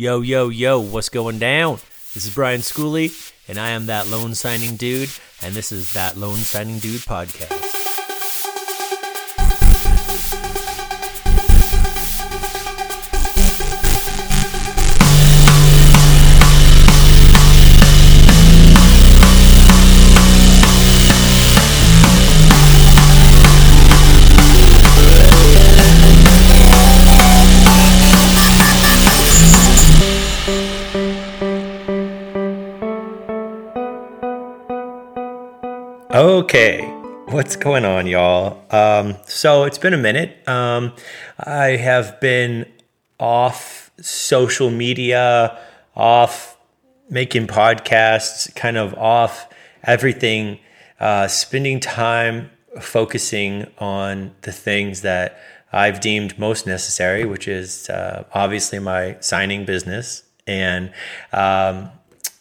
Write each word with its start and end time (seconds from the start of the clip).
Yo, 0.00 0.22
yo, 0.22 0.48
yo, 0.48 0.80
what's 0.80 1.10
going 1.10 1.38
down? 1.38 1.74
This 2.14 2.24
is 2.24 2.34
Brian 2.34 2.62
Schooley, 2.62 3.12
and 3.46 3.58
I 3.58 3.72
am 3.72 3.84
that 3.84 4.06
loan 4.06 4.34
signing 4.34 4.76
dude, 4.76 5.10
and 5.42 5.52
this 5.52 5.72
is 5.72 5.92
that 5.92 6.16
loan 6.16 6.36
signing 6.36 6.78
dude 6.78 7.02
podcast. 7.02 7.69
Okay, 36.50 36.80
what's 37.26 37.54
going 37.54 37.84
on, 37.84 38.08
y'all? 38.08 38.64
Um, 38.74 39.14
so 39.24 39.62
it's 39.62 39.78
been 39.78 39.94
a 39.94 39.96
minute. 39.96 40.36
Um, 40.48 40.94
I 41.38 41.76
have 41.76 42.20
been 42.20 42.66
off 43.20 43.92
social 44.00 44.68
media, 44.68 45.56
off 45.94 46.58
making 47.08 47.46
podcasts, 47.46 48.52
kind 48.56 48.76
of 48.76 48.94
off 48.94 49.48
everything, 49.84 50.58
uh, 50.98 51.28
spending 51.28 51.78
time 51.78 52.50
focusing 52.80 53.68
on 53.78 54.34
the 54.42 54.50
things 54.50 55.02
that 55.02 55.38
I've 55.72 56.00
deemed 56.00 56.36
most 56.36 56.66
necessary, 56.66 57.24
which 57.24 57.46
is 57.46 57.88
uh, 57.88 58.24
obviously 58.34 58.80
my 58.80 59.16
signing 59.20 59.64
business 59.64 60.24
and 60.48 60.92
um, 61.32 61.92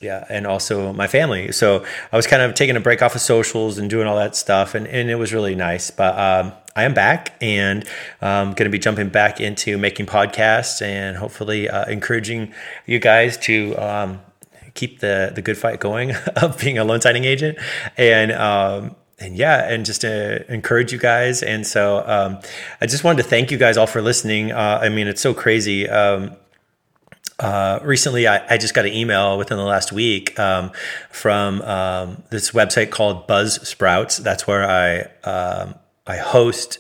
yeah, 0.02 0.26
and 0.30 0.48
also 0.48 0.94
my 0.94 1.08
family. 1.08 1.52
So 1.52 1.84
I 2.12 2.16
was 2.16 2.26
kind 2.26 2.42
of 2.42 2.54
taking 2.54 2.78
a 2.78 2.80
break 2.80 3.02
off 3.02 3.16
of 3.16 3.22
socials 3.22 3.78
and 3.78 3.90
doing 3.90 4.08
all 4.08 4.16
that 4.16 4.36
stuff, 4.36 4.74
and, 4.74 4.88
and 4.88 5.10
it 5.10 5.16
was 5.16 5.34
really 5.34 5.56
nice. 5.56 5.92
But 5.92 6.18
um, 6.18 6.54
I 6.76 6.84
am 6.84 6.94
back 6.94 7.34
and 7.42 7.84
I'm 8.22 8.50
um, 8.50 8.54
going 8.54 8.66
to 8.66 8.70
be 8.70 8.80
jumping 8.80 9.10
back 9.10 9.42
into 9.42 9.78
making 9.78 10.06
podcasts 10.06 10.82
and 10.82 11.18
hopefully 11.18 11.70
uh, 11.70 11.86
encouraging 11.90 12.54
you 12.86 13.00
guys 13.00 13.38
to 13.40 13.76
um, 13.76 14.22
keep 14.74 15.00
the 15.00 15.34
the 15.36 15.42
good 15.42 15.58
fight 15.58 15.82
going 15.82 16.16
of 16.38 16.58
being 16.60 16.78
a 16.78 16.86
loan 16.86 17.02
signing 17.02 17.26
agent 17.26 17.58
and. 17.98 18.32
Um, 18.32 18.96
and 19.22 19.36
yeah, 19.36 19.70
and 19.70 19.86
just 19.86 20.00
to 20.00 20.50
encourage 20.50 20.94
you 20.94 20.98
guys. 20.98 21.44
And 21.44 21.68
so 21.68 22.08
um, 22.08 22.40
I 22.80 22.86
just 22.86 23.04
wanted 23.04 23.24
to 23.24 23.28
thank 23.28 23.52
you 23.52 23.58
guys 23.58 23.76
all 23.76 23.86
for 23.86 24.02
listening. 24.02 24.54
Uh, 24.54 24.80
I 24.82 24.88
mean, 24.88 25.10
it's 25.10 25.20
so 25.20 25.34
crazy. 25.34 25.90
Uh, 27.40 27.80
recently, 27.84 28.28
I, 28.28 28.46
I, 28.54 28.58
just 28.58 28.74
got 28.74 28.86
an 28.86 28.94
email 28.94 29.38
within 29.38 29.58
the 29.58 29.64
last 29.64 29.94
week 29.94 30.38
um, 30.38 30.72
from 31.10 31.62
um, 31.62 32.24
this 32.32 32.52
website 32.52 32.92
called 32.92 33.30
Buzzsprouts. 33.30 34.22
That's 34.22 34.46
where 34.46 34.70
I 34.70 35.02
um, 35.28 35.76
I 36.06 36.18
host. 36.18 36.80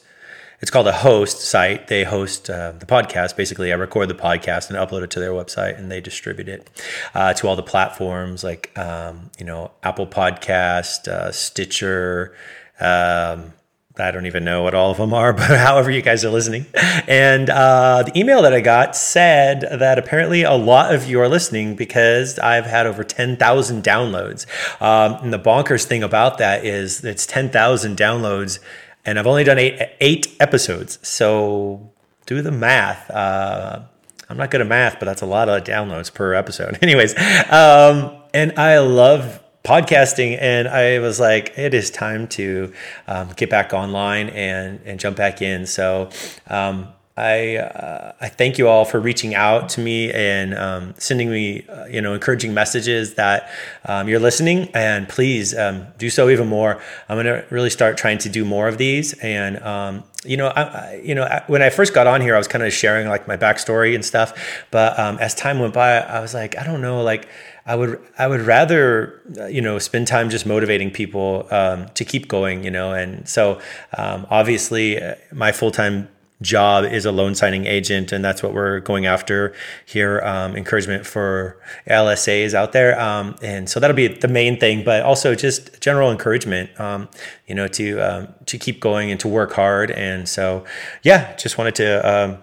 It's 0.61 0.69
called 0.69 0.87
a 0.87 0.91
host 0.91 1.39
site. 1.39 1.87
They 1.87 2.03
host 2.03 2.49
uh, 2.49 2.73
the 2.73 2.85
podcast. 2.85 3.37
Basically, 3.37 3.71
I 3.71 3.75
record 3.77 4.09
the 4.09 4.15
podcast 4.15 4.69
and 4.69 4.77
upload 4.77 5.03
it 5.03 5.11
to 5.11 5.21
their 5.21 5.31
website, 5.31 5.79
and 5.79 5.89
they 5.89 6.01
distribute 6.01 6.49
it 6.49 6.69
uh, 7.13 7.33
to 7.35 7.47
all 7.47 7.55
the 7.55 7.63
platforms 7.63 8.43
like 8.43 8.77
um, 8.77 9.31
you 9.39 9.45
know 9.45 9.71
Apple 9.81 10.07
Podcast, 10.07 11.07
uh, 11.07 11.31
Stitcher. 11.31 12.35
Um, 12.81 13.53
I 13.99 14.11
don't 14.11 14.25
even 14.25 14.43
know 14.43 14.63
what 14.63 14.73
all 14.73 14.91
of 14.91 14.97
them 14.97 15.13
are, 15.13 15.33
but 15.39 15.57
however 15.57 15.91
you 15.91 16.01
guys 16.01 16.23
are 16.25 16.29
listening. 16.29 16.65
And 17.07 17.49
uh, 17.49 18.03
the 18.03 18.17
email 18.17 18.41
that 18.43 18.53
I 18.53 18.61
got 18.61 18.95
said 18.95 19.61
that 19.61 19.97
apparently 19.99 20.43
a 20.43 20.53
lot 20.53 20.93
of 20.93 21.07
you 21.07 21.19
are 21.21 21.27
listening 21.27 21.75
because 21.75 22.39
I've 22.39 22.65
had 22.65 22.85
over 22.85 23.03
10,000 23.03 23.83
downloads. 23.83 24.45
Um, 24.81 25.23
and 25.23 25.33
the 25.33 25.39
bonkers 25.39 25.85
thing 25.85 26.03
about 26.03 26.37
that 26.37 26.65
is 26.65 27.03
it's 27.03 27.25
10,000 27.25 27.97
downloads, 27.97 28.59
and 29.05 29.19
I've 29.19 29.27
only 29.27 29.43
done 29.43 29.57
eight, 29.57 29.81
eight 29.99 30.35
episodes. 30.39 30.99
So 31.01 31.91
do 32.25 32.41
the 32.41 32.51
math. 32.51 33.09
Uh, 33.09 33.81
I'm 34.29 34.37
not 34.37 34.51
good 34.51 34.61
at 34.61 34.67
math, 34.67 34.99
but 34.99 35.05
that's 35.05 35.21
a 35.21 35.25
lot 35.25 35.49
of 35.49 35.63
downloads 35.63 36.13
per 36.13 36.33
episode. 36.33 36.77
Anyways, 36.83 37.17
um, 37.51 38.15
and 38.33 38.57
I 38.59 38.77
love 38.79 39.41
podcasting 39.69 40.35
and 40.41 40.67
I 40.67 40.97
was 40.97 41.19
like, 41.19 41.53
it 41.55 41.75
is 41.75 41.91
time 41.91 42.27
to 42.29 42.73
um, 43.07 43.29
get 43.35 43.51
back 43.51 43.71
online 43.71 44.29
and, 44.29 44.79
and 44.83 44.99
jump 44.99 45.15
back 45.15 45.43
in. 45.43 45.67
So, 45.67 46.09
um, 46.47 46.87
I, 47.15 47.57
uh, 47.57 48.13
I 48.21 48.29
thank 48.29 48.57
you 48.57 48.69
all 48.69 48.85
for 48.85 48.99
reaching 48.99 49.35
out 49.35 49.67
to 49.69 49.81
me 49.81 50.11
and 50.11 50.55
um, 50.55 50.93
sending 50.97 51.29
me, 51.29 51.67
uh, 51.67 51.85
you 51.85 51.99
know, 51.99 52.13
encouraging 52.13 52.53
messages 52.53 53.15
that 53.15 53.51
um, 53.83 54.07
you're 54.07 54.21
listening. 54.21 54.69
And 54.73 55.07
please 55.07 55.55
um, 55.55 55.87
do 55.97 56.09
so 56.09 56.29
even 56.29 56.47
more. 56.47 56.81
I'm 57.09 57.21
to 57.25 57.45
really 57.49 57.69
start 57.69 57.97
trying 57.97 58.19
to 58.19 58.29
do 58.29 58.45
more 58.45 58.69
of 58.69 58.77
these. 58.77 59.13
And 59.19 59.61
um, 59.61 60.05
you 60.25 60.37
know, 60.37 60.47
I, 60.47 61.01
you 61.03 61.15
know, 61.15 61.27
when 61.47 61.61
I 61.61 61.69
first 61.69 61.93
got 61.93 62.07
on 62.07 62.21
here, 62.21 62.35
I 62.35 62.37
was 62.37 62.47
kind 62.47 62.63
of 62.63 62.73
sharing 62.73 63.07
like 63.07 63.27
my 63.27 63.37
backstory 63.37 63.95
and 63.95 64.03
stuff. 64.03 64.65
But 64.71 64.97
um, 64.99 65.17
as 65.19 65.35
time 65.35 65.59
went 65.59 65.73
by, 65.73 65.99
I 65.99 66.19
was 66.21 66.33
like, 66.33 66.57
I 66.57 66.63
don't 66.63 66.81
know, 66.81 67.03
like 67.03 67.27
I 67.69 67.75
would 67.75 68.01
I 68.17 68.25
would 68.25 68.41
rather 68.41 69.21
uh, 69.39 69.45
you 69.45 69.61
know 69.61 69.77
spend 69.77 70.07
time 70.07 70.31
just 70.31 70.47
motivating 70.47 70.89
people 70.89 71.47
um, 71.51 71.87
to 71.89 72.03
keep 72.03 72.27
going 72.27 72.63
you 72.63 72.71
know 72.71 72.93
and 72.93 73.29
so 73.29 73.61
um, 73.95 74.25
obviously 74.31 74.99
uh, 74.99 75.13
my 75.31 75.51
full 75.51 75.69
time 75.69 76.09
job 76.41 76.83
is 76.83 77.05
a 77.05 77.11
loan 77.11 77.35
signing 77.35 77.67
agent 77.67 78.11
and 78.11 78.25
that's 78.25 78.41
what 78.41 78.55
we're 78.55 78.79
going 78.79 79.05
after 79.05 79.53
here 79.85 80.19
um, 80.21 80.55
encouragement 80.55 81.05
for 81.05 81.61
lsas 81.87 82.55
out 82.55 82.71
there 82.71 82.99
um, 82.99 83.35
and 83.43 83.69
so 83.69 83.79
that'll 83.79 83.95
be 83.95 84.07
the 84.07 84.27
main 84.27 84.59
thing 84.59 84.83
but 84.83 85.03
also 85.03 85.35
just 85.35 85.79
general 85.79 86.11
encouragement 86.11 86.67
um, 86.79 87.07
you 87.45 87.53
know 87.53 87.67
to 87.67 87.99
um, 87.99 88.33
to 88.47 88.57
keep 88.57 88.79
going 88.79 89.11
and 89.11 89.19
to 89.19 89.27
work 89.27 89.53
hard 89.53 89.91
and 89.91 90.27
so 90.27 90.65
yeah 91.03 91.35
just 91.35 91.59
wanted 91.59 91.75
to 91.75 92.41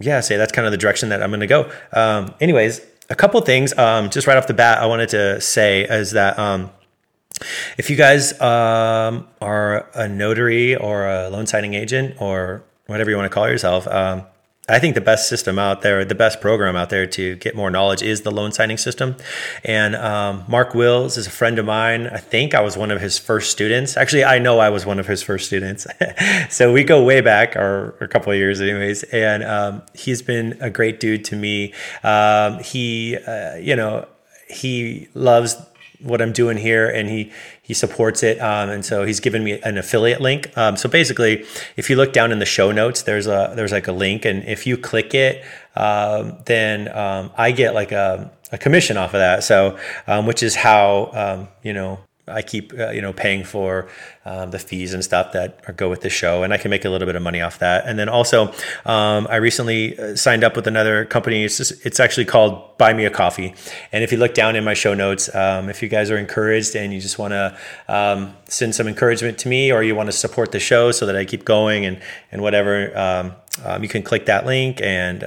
yeah 0.00 0.18
say 0.18 0.36
that's 0.36 0.50
kind 0.50 0.66
of 0.66 0.72
the 0.72 0.78
direction 0.78 1.10
that 1.10 1.22
i'm 1.22 1.30
going 1.30 1.38
to 1.38 1.46
go 1.46 1.70
anyways 2.40 2.80
a 3.10 3.14
couple 3.14 3.40
things 3.42 3.76
um, 3.78 4.10
just 4.10 4.26
right 4.26 4.36
off 4.36 4.46
the 4.46 4.54
bat 4.54 4.78
I 4.78 4.86
wanted 4.86 5.10
to 5.10 5.40
say 5.40 5.84
is 5.84 6.12
that 6.12 6.38
um, 6.38 6.70
if 7.76 7.90
you 7.90 7.96
guys 7.96 8.38
um, 8.40 9.28
are 9.40 9.88
a 9.94 10.08
notary 10.08 10.76
or 10.76 11.08
a 11.08 11.28
loan 11.28 11.46
signing 11.46 11.74
agent 11.74 12.16
or 12.20 12.64
whatever 12.86 13.10
you 13.10 13.16
want 13.16 13.30
to 13.30 13.34
call 13.34 13.48
yourself, 13.48 13.86
um, 13.88 14.24
I 14.66 14.78
think 14.78 14.94
the 14.94 15.02
best 15.02 15.28
system 15.28 15.58
out 15.58 15.82
there, 15.82 16.06
the 16.06 16.14
best 16.14 16.40
program 16.40 16.74
out 16.74 16.88
there 16.88 17.06
to 17.06 17.36
get 17.36 17.54
more 17.54 17.70
knowledge 17.70 18.02
is 18.02 18.22
the 18.22 18.30
loan 18.30 18.50
signing 18.50 18.78
system. 18.78 19.16
And 19.62 19.94
um, 19.94 20.44
Mark 20.48 20.74
Wills 20.74 21.18
is 21.18 21.26
a 21.26 21.30
friend 21.30 21.58
of 21.58 21.66
mine. 21.66 22.06
I 22.06 22.16
think 22.16 22.54
I 22.54 22.62
was 22.62 22.74
one 22.74 22.90
of 22.90 22.98
his 22.98 23.18
first 23.18 23.50
students. 23.50 23.98
Actually, 23.98 24.24
I 24.24 24.38
know 24.38 24.60
I 24.60 24.70
was 24.70 24.86
one 24.86 24.98
of 24.98 25.06
his 25.06 25.22
first 25.22 25.46
students. 25.46 25.86
so 26.48 26.72
we 26.72 26.82
go 26.82 27.04
way 27.04 27.20
back, 27.20 27.56
or, 27.56 27.94
or, 28.00 28.04
a 28.04 28.08
couple 28.08 28.32
of 28.32 28.38
years, 28.38 28.62
anyways. 28.62 29.02
And 29.04 29.44
um, 29.44 29.82
he's 29.92 30.22
been 30.22 30.56
a 30.60 30.70
great 30.70 30.98
dude 30.98 31.26
to 31.26 31.36
me. 31.36 31.74
Um, 32.02 32.60
he, 32.60 33.18
uh, 33.18 33.56
you 33.56 33.76
know, 33.76 34.08
he 34.48 35.08
loves 35.12 35.56
what 36.04 36.22
I'm 36.22 36.32
doing 36.32 36.56
here, 36.56 36.88
and 36.88 37.08
he 37.08 37.32
he 37.62 37.74
supports 37.74 38.22
it, 38.22 38.40
um, 38.40 38.68
and 38.68 38.84
so 38.84 39.04
he's 39.04 39.20
given 39.20 39.42
me 39.42 39.60
an 39.62 39.78
affiliate 39.78 40.20
link. 40.20 40.56
Um, 40.56 40.76
so 40.76 40.88
basically, 40.88 41.44
if 41.76 41.90
you 41.90 41.96
look 41.96 42.12
down 42.12 42.30
in 42.30 42.38
the 42.38 42.46
show 42.46 42.70
notes, 42.70 43.02
there's 43.02 43.26
a 43.26 43.52
there's 43.56 43.72
like 43.72 43.88
a 43.88 43.92
link, 43.92 44.24
and 44.24 44.44
if 44.44 44.66
you 44.66 44.76
click 44.76 45.14
it, 45.14 45.44
um, 45.76 46.38
then 46.44 46.88
um, 46.96 47.30
I 47.36 47.50
get 47.50 47.74
like 47.74 47.92
a, 47.92 48.30
a 48.52 48.58
commission 48.58 48.96
off 48.96 49.14
of 49.14 49.20
that. 49.20 49.44
So 49.44 49.78
um, 50.06 50.26
which 50.26 50.42
is 50.42 50.54
how 50.54 51.10
um, 51.12 51.48
you 51.62 51.72
know 51.72 52.00
I 52.26 52.42
keep 52.42 52.72
uh, 52.78 52.90
you 52.90 53.02
know 53.02 53.12
paying 53.12 53.44
for 53.44 53.88
um, 54.24 54.50
the 54.50 54.58
fees 54.58 54.94
and 54.94 55.04
stuff 55.04 55.32
that 55.32 55.76
go 55.76 55.90
with 55.90 56.00
the 56.00 56.08
show, 56.08 56.42
and 56.42 56.54
I 56.54 56.56
can 56.56 56.70
make 56.70 56.84
a 56.84 56.90
little 56.90 57.06
bit 57.06 57.16
of 57.16 57.22
money 57.22 57.42
off 57.42 57.58
that. 57.58 57.86
And 57.86 57.98
then 57.98 58.08
also, 58.08 58.48
um, 58.86 59.26
I 59.28 59.36
recently 59.36 59.98
uh, 59.98 60.16
signed 60.16 60.42
up 60.42 60.56
with 60.56 60.66
another 60.66 61.04
company. 61.04 61.44
It's 61.44 61.58
just, 61.58 61.84
it's 61.84 62.00
actually 62.00 62.24
called 62.24 62.78
Buy 62.78 62.94
Me 62.94 63.04
a 63.04 63.10
Coffee. 63.10 63.54
And 63.92 64.02
if 64.02 64.10
you 64.10 64.18
look 64.18 64.32
down 64.32 64.56
in 64.56 64.64
my 64.64 64.74
show 64.74 64.94
notes, 64.94 65.34
um, 65.34 65.68
if 65.68 65.82
you 65.82 65.88
guys 65.88 66.10
are 66.10 66.16
encouraged 66.16 66.74
and 66.74 66.94
you 66.94 67.00
just 67.00 67.18
want 67.18 67.32
to 67.32 67.58
um, 67.88 68.34
send 68.48 68.74
some 68.74 68.88
encouragement 68.88 69.38
to 69.38 69.48
me, 69.48 69.70
or 69.70 69.82
you 69.82 69.94
want 69.94 70.08
to 70.08 70.16
support 70.16 70.52
the 70.52 70.60
show 70.60 70.92
so 70.92 71.04
that 71.06 71.16
I 71.16 71.24
keep 71.24 71.44
going 71.44 71.84
and 71.84 72.00
and 72.32 72.40
whatever, 72.40 72.96
um, 72.96 73.34
um, 73.64 73.82
you 73.82 73.88
can 73.88 74.02
click 74.02 74.26
that 74.26 74.46
link 74.46 74.80
and 74.80 75.22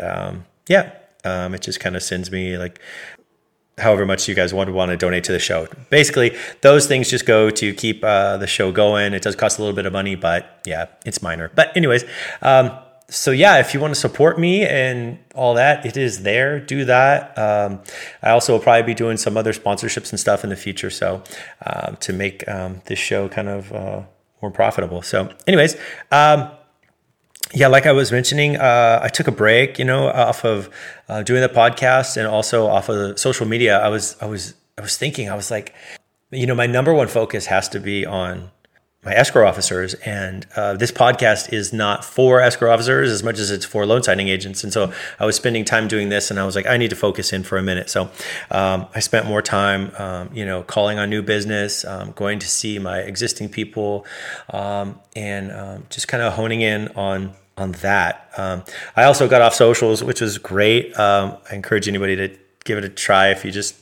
yeah. 0.68 0.94
It 1.24 1.62
just 1.62 1.82
kind 1.82 1.98
of 1.98 2.04
sends 2.04 2.32
me 2.32 2.58
like 2.58 2.80
however 3.78 4.06
much 4.06 4.28
you 4.28 4.36
guys 4.36 4.54
want 4.54 4.68
to 4.68 4.74
want 4.74 4.92
to 4.92 4.98
donate 4.98 5.24
to 5.26 5.32
the 5.32 5.40
show. 5.40 5.68
Basically, 5.90 6.36
those 6.62 6.88
things 6.88 7.10
just 7.10 7.26
go 7.26 7.50
to 7.50 7.74
keep 7.74 8.04
uh, 8.04 8.38
the 8.38 8.48
show 8.48 8.72
going. 8.72 9.14
It 9.14 9.22
does 9.22 9.36
cost 9.36 9.60
a 9.60 9.62
little 9.62 9.76
bit 9.76 9.86
of 9.86 9.94
money, 9.94 10.16
but 10.16 10.62
yeah, 10.66 10.88
it's 11.06 11.22
minor. 11.22 11.52
But 11.56 11.76
anyways, 11.78 12.04
um, 12.42 12.72
so 13.10 13.32
yeah, 13.32 13.60
if 13.60 13.74
you 13.74 13.80
want 13.80 13.94
to 13.94 14.00
support 14.00 14.40
me 14.40 14.66
and 14.66 15.20
all 15.34 15.54
that, 15.54 15.86
it 15.86 15.96
is 15.96 16.24
there. 16.24 16.60
Do 16.60 16.86
that. 16.86 17.38
Um, 17.38 17.82
I 18.22 18.32
also 18.32 18.54
will 18.54 18.60
probably 18.60 18.84
be 18.84 18.96
doing 18.96 19.18
some 19.18 19.38
other 19.38 19.54
sponsorships 19.54 20.12
and 20.12 20.20
stuff 20.20 20.44
in 20.44 20.50
the 20.50 20.56
future, 20.56 20.90
so 20.90 21.24
um, 21.66 21.98
to 21.98 22.14
make 22.14 22.48
um, 22.50 22.82
this 22.86 23.00
show 23.00 23.30
kind 23.30 23.48
of 23.48 23.72
uh, 23.72 24.02
more 24.42 24.52
profitable. 24.52 25.02
So, 25.02 25.34
anyways. 25.46 25.78
Um, 26.12 26.52
yeah, 27.54 27.68
like 27.68 27.86
I 27.86 27.92
was 27.92 28.12
mentioning, 28.12 28.58
uh, 28.58 29.00
I 29.02 29.08
took 29.08 29.28
a 29.28 29.32
break, 29.32 29.80
you 29.80 29.86
know, 29.86 30.08
off 30.08 30.44
of 30.44 30.70
uh, 31.08 31.24
doing 31.24 31.42
the 31.42 31.50
podcast 31.50 32.18
and 32.18 32.28
also 32.28 32.68
off 32.68 32.90
of 32.90 33.18
social 33.18 33.48
media. 33.48 33.80
I 33.80 33.90
was, 33.90 34.16
I 34.22 34.26
was, 34.26 34.54
I 34.78 34.82
was 34.82 34.98
thinking, 34.98 35.30
I 35.30 35.36
was 35.36 35.50
like, 35.50 35.74
you 36.32 36.46
know, 36.46 36.56
my 36.56 36.68
number 36.68 36.94
one 36.94 37.08
focus 37.08 37.46
has 37.46 37.70
to 37.70 37.80
be 37.80 38.06
on 38.06 38.52
my 39.08 39.14
escrow 39.14 39.48
officers. 39.48 39.94
And 39.94 40.46
uh, 40.58 40.74
this 40.74 40.92
podcast 40.92 41.54
is 41.54 41.72
not 41.72 42.04
for 42.04 42.42
escrow 42.42 42.74
officers 42.74 43.10
as 43.10 43.24
much 43.24 43.40
as 43.40 43.52
it's 43.52 43.64
for 43.64 43.86
loan 43.86 44.04
signing 44.04 44.28
agents. 44.28 44.66
And 44.66 44.74
so 44.74 44.92
I 45.18 45.26
was 45.26 45.38
spending 45.38 45.64
time 45.64 45.88
doing 45.88 46.10
this, 46.10 46.30
and 46.30 46.38
I 46.38 46.46
was 46.46 46.58
like, 46.58 46.68
I 46.68 46.76
need 46.76 46.90
to 46.90 46.96
focus 46.98 47.32
in 47.32 47.44
for 47.44 47.58
a 47.58 47.64
minute. 47.64 47.90
So 47.90 48.10
um, 48.52 48.86
I 48.94 49.00
spent 49.00 49.26
more 49.26 49.42
time, 49.42 49.96
um, 49.98 50.30
you 50.34 50.46
know, 50.46 50.62
calling 50.62 51.00
on 51.00 51.10
new 51.10 51.22
business, 51.22 51.86
um, 51.86 52.12
going 52.12 52.40
to 52.40 52.48
see 52.48 52.80
my 52.80 53.00
existing 53.00 53.48
people, 53.48 54.06
um, 54.50 55.00
and 55.16 55.54
um, 55.54 55.86
just 55.90 56.10
kind 56.10 56.22
of 56.22 56.34
honing 56.34 56.60
in 56.60 56.90
on 56.90 57.34
on 57.58 57.72
that. 57.72 58.30
Um, 58.38 58.64
I 58.96 59.06
also 59.06 59.28
got 59.28 59.42
off 59.42 59.56
socials, 59.56 60.04
which 60.04 60.22
was 60.22 60.38
great. 60.38 60.94
I 61.00 61.38
encourage 61.52 61.88
anybody 61.88 62.16
to 62.18 62.38
give 62.66 62.78
it 62.78 62.84
a 62.84 62.90
try 62.90 63.30
if 63.30 63.44
you 63.44 63.52
just 63.52 63.74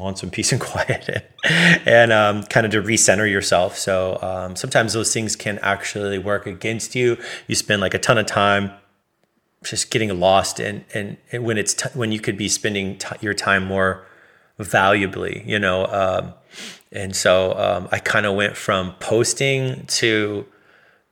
want 0.00 0.18
some 0.18 0.30
peace 0.36 0.52
and 0.52 0.60
quiet 0.60 1.26
and 1.44 2.12
um, 2.12 2.42
kind 2.44 2.66
of 2.66 2.72
to 2.72 2.82
recenter 2.82 3.30
yourself. 3.30 3.78
So 3.78 4.18
um, 4.22 4.56
sometimes 4.56 4.92
those 4.92 5.12
things 5.12 5.36
can 5.36 5.58
actually 5.60 6.18
work 6.18 6.46
against 6.46 6.94
you. 6.94 7.16
You 7.46 7.54
spend 7.54 7.80
like 7.80 7.94
a 7.94 7.98
ton 7.98 8.18
of 8.18 8.26
time 8.26 8.72
just 9.62 9.90
getting 9.90 10.18
lost, 10.18 10.58
and 10.58 10.84
and, 10.94 11.18
and 11.32 11.44
when 11.44 11.58
it's 11.58 11.74
t- 11.74 11.90
when 11.94 12.12
you 12.12 12.20
could 12.20 12.36
be 12.36 12.48
spending 12.48 12.98
t- 12.98 13.16
your 13.20 13.34
time 13.34 13.64
more 13.64 14.06
valuably, 14.58 15.46
you 15.46 15.58
know. 15.58 15.86
Um, 15.86 16.34
and 16.92 17.14
so 17.14 17.52
um, 17.56 17.88
I 17.92 17.98
kind 17.98 18.26
of 18.26 18.34
went 18.34 18.56
from 18.56 18.94
posting 19.00 19.84
to 19.86 20.46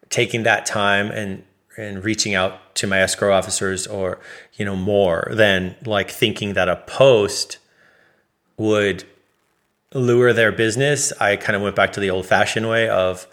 taking 0.09 0.45
that 0.45 0.67
time 0.67 1.11
and 1.11 1.45
and 1.77 2.05
reaching 2.05 2.35
out 2.35 2.75
to 2.75 2.87
my 2.87 3.01
escrow 3.01 3.33
officers 3.33 3.87
or 3.87 4.19
you 4.55 4.65
know 4.65 4.77
more 4.77 5.31
than 5.33 5.77
like 5.85 6.11
thinking 6.11 6.55
that 6.55 6.69
a 6.69 6.77
post 6.77 7.59
would 8.59 9.05
lure 9.95 10.33
their 10.33 10.53
business, 10.53 11.13
I 11.19 11.37
kind 11.37 11.57
of 11.57 11.63
went 11.63 11.75
back 11.75 11.93
to 11.93 12.01
the 12.01 12.11
old 12.11 12.27
fashioned 12.27 12.69
way 12.69 12.89
of 12.89 13.27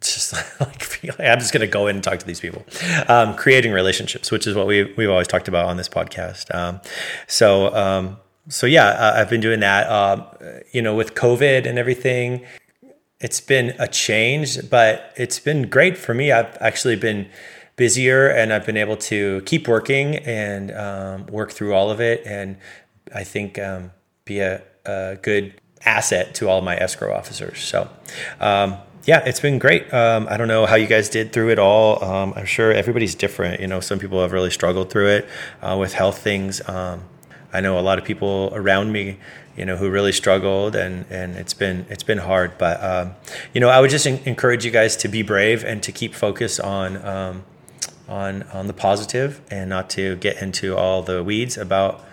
just 0.00 0.32
like 0.60 1.20
I'm 1.20 1.38
just 1.38 1.52
going 1.52 1.60
to 1.60 1.66
go 1.66 1.86
in 1.86 1.96
and 1.96 2.04
talk 2.04 2.18
to 2.18 2.26
these 2.26 2.40
people, 2.40 2.64
um, 3.08 3.34
creating 3.34 3.72
relationships, 3.72 4.30
which 4.30 4.46
is 4.46 4.54
what 4.54 4.66
we 4.66 4.94
we've 4.94 5.10
always 5.10 5.28
talked 5.28 5.48
about 5.48 5.66
on 5.66 5.76
this 5.76 5.88
podcast. 5.88 6.54
Um, 6.54 6.80
so 7.26 7.74
um, 7.74 8.16
so 8.48 8.66
yeah, 8.66 8.88
uh, 8.88 9.14
I've 9.16 9.30
been 9.30 9.40
doing 9.40 9.60
that. 9.60 9.86
Uh, 9.88 10.24
you 10.72 10.82
know, 10.82 10.94
with 10.94 11.14
COVID 11.14 11.66
and 11.66 11.78
everything, 11.78 12.44
it's 13.20 13.40
been 13.40 13.74
a 13.78 13.88
change, 13.88 14.68
but 14.70 15.12
it's 15.16 15.38
been 15.38 15.68
great 15.68 15.96
for 15.96 16.14
me. 16.14 16.32
I've 16.32 16.56
actually 16.60 16.96
been 16.96 17.28
busier 17.76 18.28
and 18.28 18.52
I've 18.52 18.64
been 18.64 18.76
able 18.76 18.96
to 18.96 19.42
keep 19.42 19.68
working 19.68 20.16
and 20.16 20.72
um, 20.72 21.26
work 21.26 21.52
through 21.52 21.74
all 21.74 21.90
of 21.90 22.00
it. 22.00 22.22
And 22.26 22.56
I 23.14 23.22
think 23.24 23.58
um, 23.58 23.90
be 24.26 24.40
a, 24.40 24.60
a 24.84 25.16
good 25.22 25.54
asset 25.86 26.34
to 26.34 26.48
all 26.48 26.60
my 26.60 26.76
escrow 26.76 27.14
officers. 27.14 27.60
So, 27.60 27.88
um, 28.40 28.76
yeah, 29.04 29.22
it's 29.24 29.38
been 29.38 29.58
great. 29.58 29.92
Um, 29.94 30.26
I 30.28 30.36
don't 30.36 30.48
know 30.48 30.66
how 30.66 30.74
you 30.74 30.88
guys 30.88 31.08
did 31.08 31.32
through 31.32 31.50
it 31.50 31.60
all. 31.60 32.02
Um, 32.02 32.34
I'm 32.36 32.44
sure 32.44 32.72
everybody's 32.72 33.14
different. 33.14 33.60
You 33.60 33.68
know, 33.68 33.78
some 33.78 34.00
people 34.00 34.20
have 34.20 34.32
really 34.32 34.50
struggled 34.50 34.90
through 34.90 35.08
it 35.08 35.28
uh, 35.62 35.76
with 35.78 35.94
health 35.94 36.18
things. 36.18 36.60
Um, 36.68 37.04
I 37.52 37.60
know 37.60 37.78
a 37.78 37.80
lot 37.80 37.98
of 37.98 38.04
people 38.04 38.50
around 38.52 38.90
me, 38.90 39.18
you 39.56 39.64
know, 39.64 39.76
who 39.76 39.88
really 39.88 40.10
struggled, 40.10 40.74
and 40.74 41.06
and 41.08 41.36
it's 41.36 41.54
been 41.54 41.86
it's 41.88 42.02
been 42.02 42.18
hard. 42.18 42.58
But 42.58 42.82
um, 42.82 43.14
you 43.54 43.60
know, 43.60 43.68
I 43.68 43.80
would 43.80 43.90
just 43.90 44.06
encourage 44.06 44.64
you 44.64 44.72
guys 44.72 44.96
to 44.96 45.08
be 45.08 45.22
brave 45.22 45.64
and 45.64 45.82
to 45.84 45.92
keep 45.92 46.12
focus 46.12 46.58
on 46.58 46.96
um, 47.06 47.44
on 48.08 48.42
on 48.52 48.66
the 48.66 48.74
positive, 48.74 49.40
and 49.52 49.70
not 49.70 49.88
to 49.90 50.16
get 50.16 50.42
into 50.42 50.76
all 50.76 51.02
the 51.02 51.22
weeds 51.22 51.56
about 51.56 52.04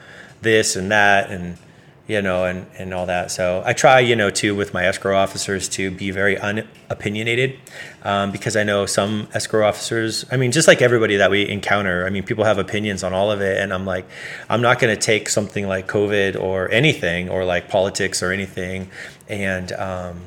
this 0.41 0.75
and 0.75 0.91
that 0.91 1.31
and 1.31 1.57
you 2.05 2.21
know, 2.21 2.43
and, 2.43 2.65
and 2.77 2.93
all 2.93 3.05
that. 3.05 3.31
So 3.31 3.63
I 3.65 3.71
try, 3.71 4.01
you 4.01 4.15
know, 4.15 4.29
too, 4.29 4.55
with 4.55 4.73
my 4.73 4.85
escrow 4.85 5.17
officers 5.17 5.69
to 5.69 5.89
be 5.89 6.11
very 6.11 6.35
unopinionated 6.35 7.57
um, 8.03 8.31
because 8.31 8.57
I 8.57 8.63
know 8.63 8.85
some 8.85 9.29
escrow 9.33 9.65
officers, 9.65 10.25
I 10.29 10.35
mean, 10.35 10.51
just 10.51 10.67
like 10.67 10.81
everybody 10.81 11.15
that 11.17 11.31
we 11.31 11.47
encounter, 11.47 12.05
I 12.05 12.09
mean, 12.09 12.23
people 12.23 12.43
have 12.43 12.57
opinions 12.57 13.03
on 13.03 13.13
all 13.13 13.31
of 13.31 13.39
it. 13.39 13.57
And 13.57 13.73
I'm 13.73 13.85
like, 13.85 14.05
I'm 14.49 14.61
not 14.61 14.79
going 14.79 14.93
to 14.93 14.99
take 15.01 15.29
something 15.29 15.65
like 15.65 15.87
COVID 15.87 16.37
or 16.39 16.69
anything 16.71 17.29
or 17.29 17.45
like 17.45 17.69
politics 17.69 18.21
or 18.21 18.31
anything 18.31 18.89
and, 19.29 19.71
um, 19.71 20.23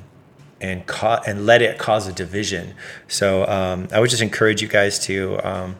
and, 0.62 0.86
ca- 0.86 1.22
and 1.26 1.44
let 1.44 1.60
it 1.60 1.76
cause 1.76 2.06
a 2.06 2.12
division. 2.12 2.74
So 3.06 3.46
um, 3.46 3.88
I 3.92 4.00
would 4.00 4.08
just 4.08 4.22
encourage 4.22 4.62
you 4.62 4.68
guys 4.68 4.98
to, 5.00 5.38
um, 5.46 5.76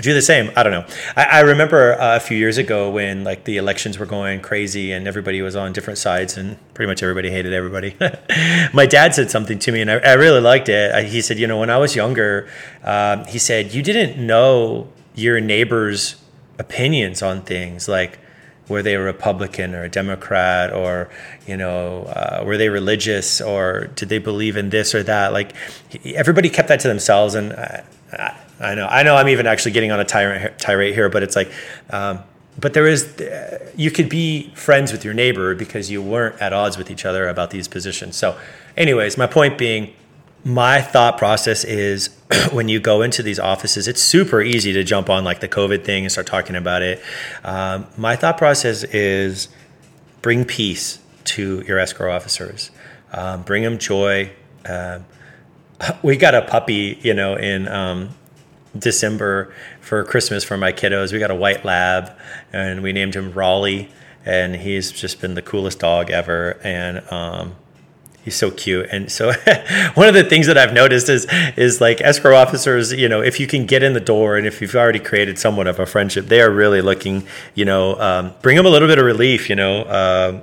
do 0.00 0.14
the 0.14 0.22
same. 0.22 0.50
I 0.56 0.62
don't 0.62 0.72
know. 0.72 0.86
I, 1.16 1.24
I 1.24 1.40
remember 1.40 2.00
uh, 2.00 2.16
a 2.16 2.20
few 2.20 2.36
years 2.36 2.56
ago 2.56 2.90
when 2.90 3.24
like 3.24 3.44
the 3.44 3.58
elections 3.58 3.98
were 3.98 4.06
going 4.06 4.40
crazy 4.40 4.92
and 4.92 5.06
everybody 5.06 5.42
was 5.42 5.54
on 5.54 5.72
different 5.72 5.98
sides 5.98 6.36
and 6.38 6.56
pretty 6.72 6.90
much 6.90 7.02
everybody 7.02 7.30
hated 7.30 7.52
everybody. 7.52 7.94
My 8.72 8.86
dad 8.86 9.14
said 9.14 9.30
something 9.30 9.58
to 9.58 9.72
me 9.72 9.82
and 9.82 9.90
I, 9.90 9.98
I 9.98 10.12
really 10.14 10.40
liked 10.40 10.68
it. 10.68 10.92
I, 10.92 11.02
he 11.02 11.20
said, 11.20 11.38
you 11.38 11.46
know, 11.46 11.58
when 11.58 11.68
I 11.68 11.76
was 11.76 11.94
younger, 11.94 12.48
um, 12.84 13.24
he 13.26 13.38
said 13.38 13.74
you 13.74 13.82
didn't 13.82 14.24
know 14.24 14.88
your 15.14 15.40
neighbor's 15.40 16.16
opinions 16.58 17.22
on 17.22 17.42
things 17.42 17.88
like 17.88 18.18
were 18.68 18.82
they 18.82 18.94
a 18.94 19.02
Republican 19.02 19.74
or 19.74 19.84
a 19.84 19.88
Democrat 19.90 20.72
or 20.72 21.10
you 21.46 21.56
know 21.56 22.04
uh, 22.04 22.42
were 22.46 22.56
they 22.56 22.68
religious 22.68 23.40
or 23.40 23.88
did 23.96 24.08
they 24.08 24.18
believe 24.18 24.56
in 24.56 24.70
this 24.70 24.94
or 24.94 25.02
that? 25.02 25.32
Like 25.32 25.52
everybody 26.04 26.48
kept 26.48 26.68
that 26.68 26.80
to 26.80 26.88
themselves 26.88 27.34
and. 27.34 27.52
I, 27.52 27.84
I 28.60 28.74
know. 28.74 28.86
I 28.86 29.02
know. 29.02 29.16
I'm 29.16 29.28
even 29.28 29.46
actually 29.46 29.72
getting 29.72 29.90
on 29.90 30.00
a 30.00 30.04
tirade, 30.04 30.58
tirade 30.58 30.94
here, 30.94 31.08
but 31.08 31.22
it's 31.22 31.36
like, 31.36 31.50
um, 31.90 32.20
but 32.58 32.74
there 32.74 32.86
is, 32.86 33.20
you 33.76 33.90
could 33.90 34.08
be 34.08 34.50
friends 34.54 34.92
with 34.92 35.04
your 35.04 35.14
neighbor 35.14 35.54
because 35.54 35.90
you 35.90 36.02
weren't 36.02 36.40
at 36.40 36.52
odds 36.52 36.76
with 36.76 36.90
each 36.90 37.04
other 37.04 37.28
about 37.28 37.50
these 37.50 37.66
positions. 37.66 38.16
So, 38.16 38.38
anyways, 38.76 39.16
my 39.16 39.26
point 39.26 39.56
being, 39.56 39.94
my 40.44 40.80
thought 40.80 41.18
process 41.18 41.64
is 41.64 42.10
when 42.52 42.68
you 42.68 42.78
go 42.80 43.02
into 43.02 43.22
these 43.22 43.38
offices, 43.38 43.88
it's 43.88 44.02
super 44.02 44.42
easy 44.42 44.72
to 44.74 44.84
jump 44.84 45.08
on 45.08 45.24
like 45.24 45.40
the 45.40 45.48
COVID 45.48 45.84
thing 45.84 46.04
and 46.04 46.12
start 46.12 46.26
talking 46.26 46.56
about 46.56 46.82
it. 46.82 47.02
Um, 47.44 47.86
my 47.96 48.16
thought 48.16 48.38
process 48.38 48.84
is 48.84 49.48
bring 50.20 50.44
peace 50.44 50.98
to 51.24 51.62
your 51.66 51.78
escrow 51.78 52.14
officers, 52.14 52.70
um, 53.12 53.42
bring 53.42 53.62
them 53.62 53.78
joy. 53.78 54.30
Um, 54.66 55.06
we 56.02 56.16
got 56.16 56.34
a 56.34 56.42
puppy, 56.42 56.98
you 57.02 57.14
know, 57.14 57.36
in 57.36 57.68
um, 57.68 58.10
December 58.78 59.52
for 59.80 60.04
Christmas 60.04 60.44
for 60.44 60.56
my 60.56 60.72
kiddos. 60.72 61.12
We 61.12 61.18
got 61.18 61.30
a 61.30 61.34
white 61.34 61.64
lab 61.64 62.12
and 62.52 62.82
we 62.82 62.92
named 62.92 63.14
him 63.14 63.32
Raleigh 63.32 63.90
and 64.24 64.56
he's 64.56 64.92
just 64.92 65.20
been 65.20 65.34
the 65.34 65.42
coolest 65.42 65.80
dog 65.80 66.10
ever 66.10 66.58
and 66.62 67.02
um, 67.12 67.56
he's 68.24 68.36
so 68.36 68.50
cute 68.50 68.88
and 68.90 69.10
so 69.10 69.32
one 69.94 70.08
of 70.08 70.14
the 70.14 70.24
things 70.24 70.46
that 70.46 70.56
i've 70.56 70.72
noticed 70.72 71.08
is 71.08 71.26
is 71.56 71.80
like 71.80 72.00
escrow 72.00 72.36
officers 72.36 72.92
you 72.92 73.08
know 73.08 73.20
if 73.20 73.40
you 73.40 73.46
can 73.46 73.66
get 73.66 73.82
in 73.82 73.92
the 73.94 74.00
door 74.00 74.36
and 74.36 74.46
if 74.46 74.60
you've 74.60 74.74
already 74.74 75.00
created 75.00 75.38
somewhat 75.38 75.66
of 75.66 75.78
a 75.80 75.86
friendship 75.86 76.26
they 76.26 76.40
are 76.40 76.50
really 76.50 76.80
looking 76.80 77.26
you 77.54 77.64
know 77.64 77.98
um, 78.00 78.32
bring 78.42 78.56
them 78.56 78.66
a 78.66 78.70
little 78.70 78.88
bit 78.88 78.98
of 78.98 79.04
relief 79.04 79.50
you 79.50 79.56
know 79.56 79.82
uh, 79.82 80.40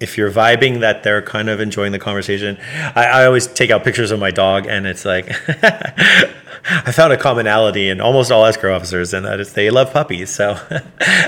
if 0.00 0.16
you're 0.16 0.30
vibing 0.30 0.80
that 0.80 1.02
they're 1.02 1.22
kind 1.22 1.48
of 1.48 1.60
enjoying 1.60 1.92
the 1.92 1.98
conversation 1.98 2.58
I, 2.94 3.04
I 3.04 3.26
always 3.26 3.46
take 3.46 3.70
out 3.70 3.84
pictures 3.84 4.10
of 4.10 4.20
my 4.20 4.30
dog 4.30 4.66
and 4.66 4.86
it's 4.86 5.04
like 5.04 5.30
I 6.64 6.92
found 6.92 7.12
a 7.12 7.16
commonality 7.16 7.88
in 7.88 8.00
almost 8.00 8.30
all 8.30 8.44
escrow 8.44 8.74
officers, 8.74 9.14
and 9.14 9.24
that 9.24 9.40
is 9.40 9.52
they 9.52 9.70
love 9.70 9.92
puppies. 9.92 10.30
So, 10.30 10.50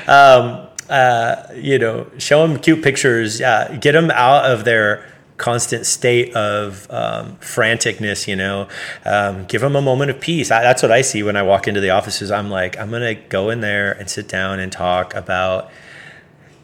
um, 0.07 0.67
uh, 0.89 1.47
you 1.55 1.79
know, 1.79 2.11
show 2.19 2.47
them 2.47 2.59
cute 2.59 2.83
pictures, 2.83 3.41
uh, 3.41 3.77
get 3.81 3.93
them 3.93 4.11
out 4.11 4.51
of 4.51 4.65
their 4.65 5.07
constant 5.37 5.87
state 5.87 6.35
of 6.35 6.87
um, 6.91 7.37
franticness. 7.37 8.27
You 8.27 8.37
know, 8.37 8.69
um, 9.05 9.47
give 9.47 9.61
them 9.61 9.77
a 9.77 9.83
moment 9.83 10.11
of 10.11 10.21
peace. 10.21 10.51
I, 10.51 10.63
that's 10.63 10.83
what 10.83 10.93
I 10.93 11.01
see 11.03 11.23
when 11.23 11.37
I 11.37 11.43
walk 11.43 11.69
into 11.69 11.81
the 11.81 11.91
offices. 11.91 12.31
I'm 12.31 12.51
like, 12.51 12.79
I'm 12.79 12.91
gonna 12.91 13.15
go 13.15 13.51
in 13.51 13.61
there 13.61 13.93
and 13.93 14.11
sit 14.11 14.29
down 14.29 14.59
and 14.59 14.71
talk 14.71 15.15
about 15.15 15.71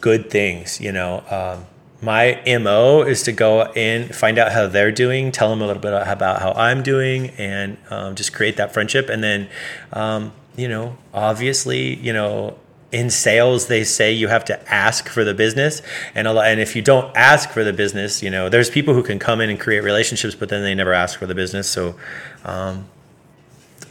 good 0.01 0.31
things. 0.31 0.81
You 0.81 0.93
know 0.93 1.25
um, 1.31 1.67
my 2.07 2.41
mo 2.47 3.03
is 3.03 3.25
to 3.25 3.33
go 3.33 3.71
in 3.73 4.09
find 4.11 4.39
out 4.39 4.53
how 4.53 4.67
they're 4.67 4.93
doing 4.93 5.33
tell 5.33 5.51
them 5.51 5.61
a 5.61 5.67
little 5.67 5.83
bit 5.83 5.93
about 5.93 6.41
how 6.41 6.53
i'm 6.53 6.83
doing 6.83 7.31
and 7.39 7.77
um, 7.91 8.15
just 8.15 8.33
create 8.33 8.57
that 8.57 8.73
friendship. 8.73 9.09
And 9.09 9.23
then 9.23 9.49
um, 9.93 10.33
you 10.57 10.69
know 10.69 10.97
obviously 11.13 11.97
you 11.97 12.13
know 12.13 12.59
in 12.93 13.11
sales 13.11 13.67
they 13.67 13.85
say 13.85 14.13
you 14.13 14.29
have 14.29 14.45
to 14.47 14.73
ask 14.73 15.09
for 15.09 15.25
the 15.25 15.35
business. 15.35 15.83
And 16.15 16.27
a 16.29 16.33
lot, 16.33 16.47
and 16.47 16.61
if 16.61 16.77
you 16.77 16.83
don't 16.83 17.15
ask 17.17 17.51
for 17.51 17.65
the 17.65 17.73
business 17.73 18.23
you 18.23 18.31
know 18.31 18.49
there's 18.49 18.71
people 18.71 18.95
who 18.95 19.03
can 19.03 19.19
come 19.19 19.41
in 19.41 19.51
and 19.51 19.59
create 19.59 19.81
relationships 19.81 20.35
but 20.35 20.49
then 20.49 20.63
they 20.63 20.75
never 20.75 20.93
ask 20.93 21.19
for 21.19 21.27
the 21.27 21.35
business. 21.35 21.69
So 21.69 21.97
um, 22.45 22.89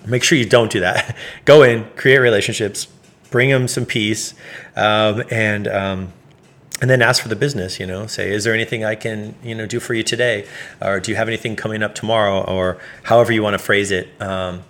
make 0.05 0.23
sure 0.23 0.37
you 0.37 0.47
don't 0.47 0.71
do 0.71 0.79
that. 0.79 1.15
Go 1.45 1.63
in 1.63 1.85
create 1.95 2.19
relationships 2.19 2.87
bring 3.31 3.49
them 3.49 3.67
some 3.67 3.85
peace 3.85 4.33
um, 4.77 5.23
and 5.29 5.67
um, 5.67 6.13
and 6.81 6.89
then 6.89 7.01
ask 7.01 7.23
for 7.23 7.29
the 7.29 7.35
business 7.35 7.79
you 7.79 7.85
know 7.85 8.05
say 8.05 8.29
is 8.31 8.43
there 8.43 8.53
anything 8.53 8.83
i 8.83 8.95
can 8.95 9.33
you 9.43 9.55
know 9.55 9.65
do 9.65 9.79
for 9.79 9.93
you 9.93 10.03
today 10.03 10.45
or 10.81 10.99
do 10.99 11.11
you 11.11 11.15
have 11.15 11.27
anything 11.27 11.55
coming 11.55 11.81
up 11.81 11.95
tomorrow 11.95 12.43
or 12.43 12.77
however 13.03 13.31
you 13.31 13.41
want 13.41 13.53
to 13.53 13.59
phrase 13.59 13.91
it 13.91 14.09
um, 14.21 14.61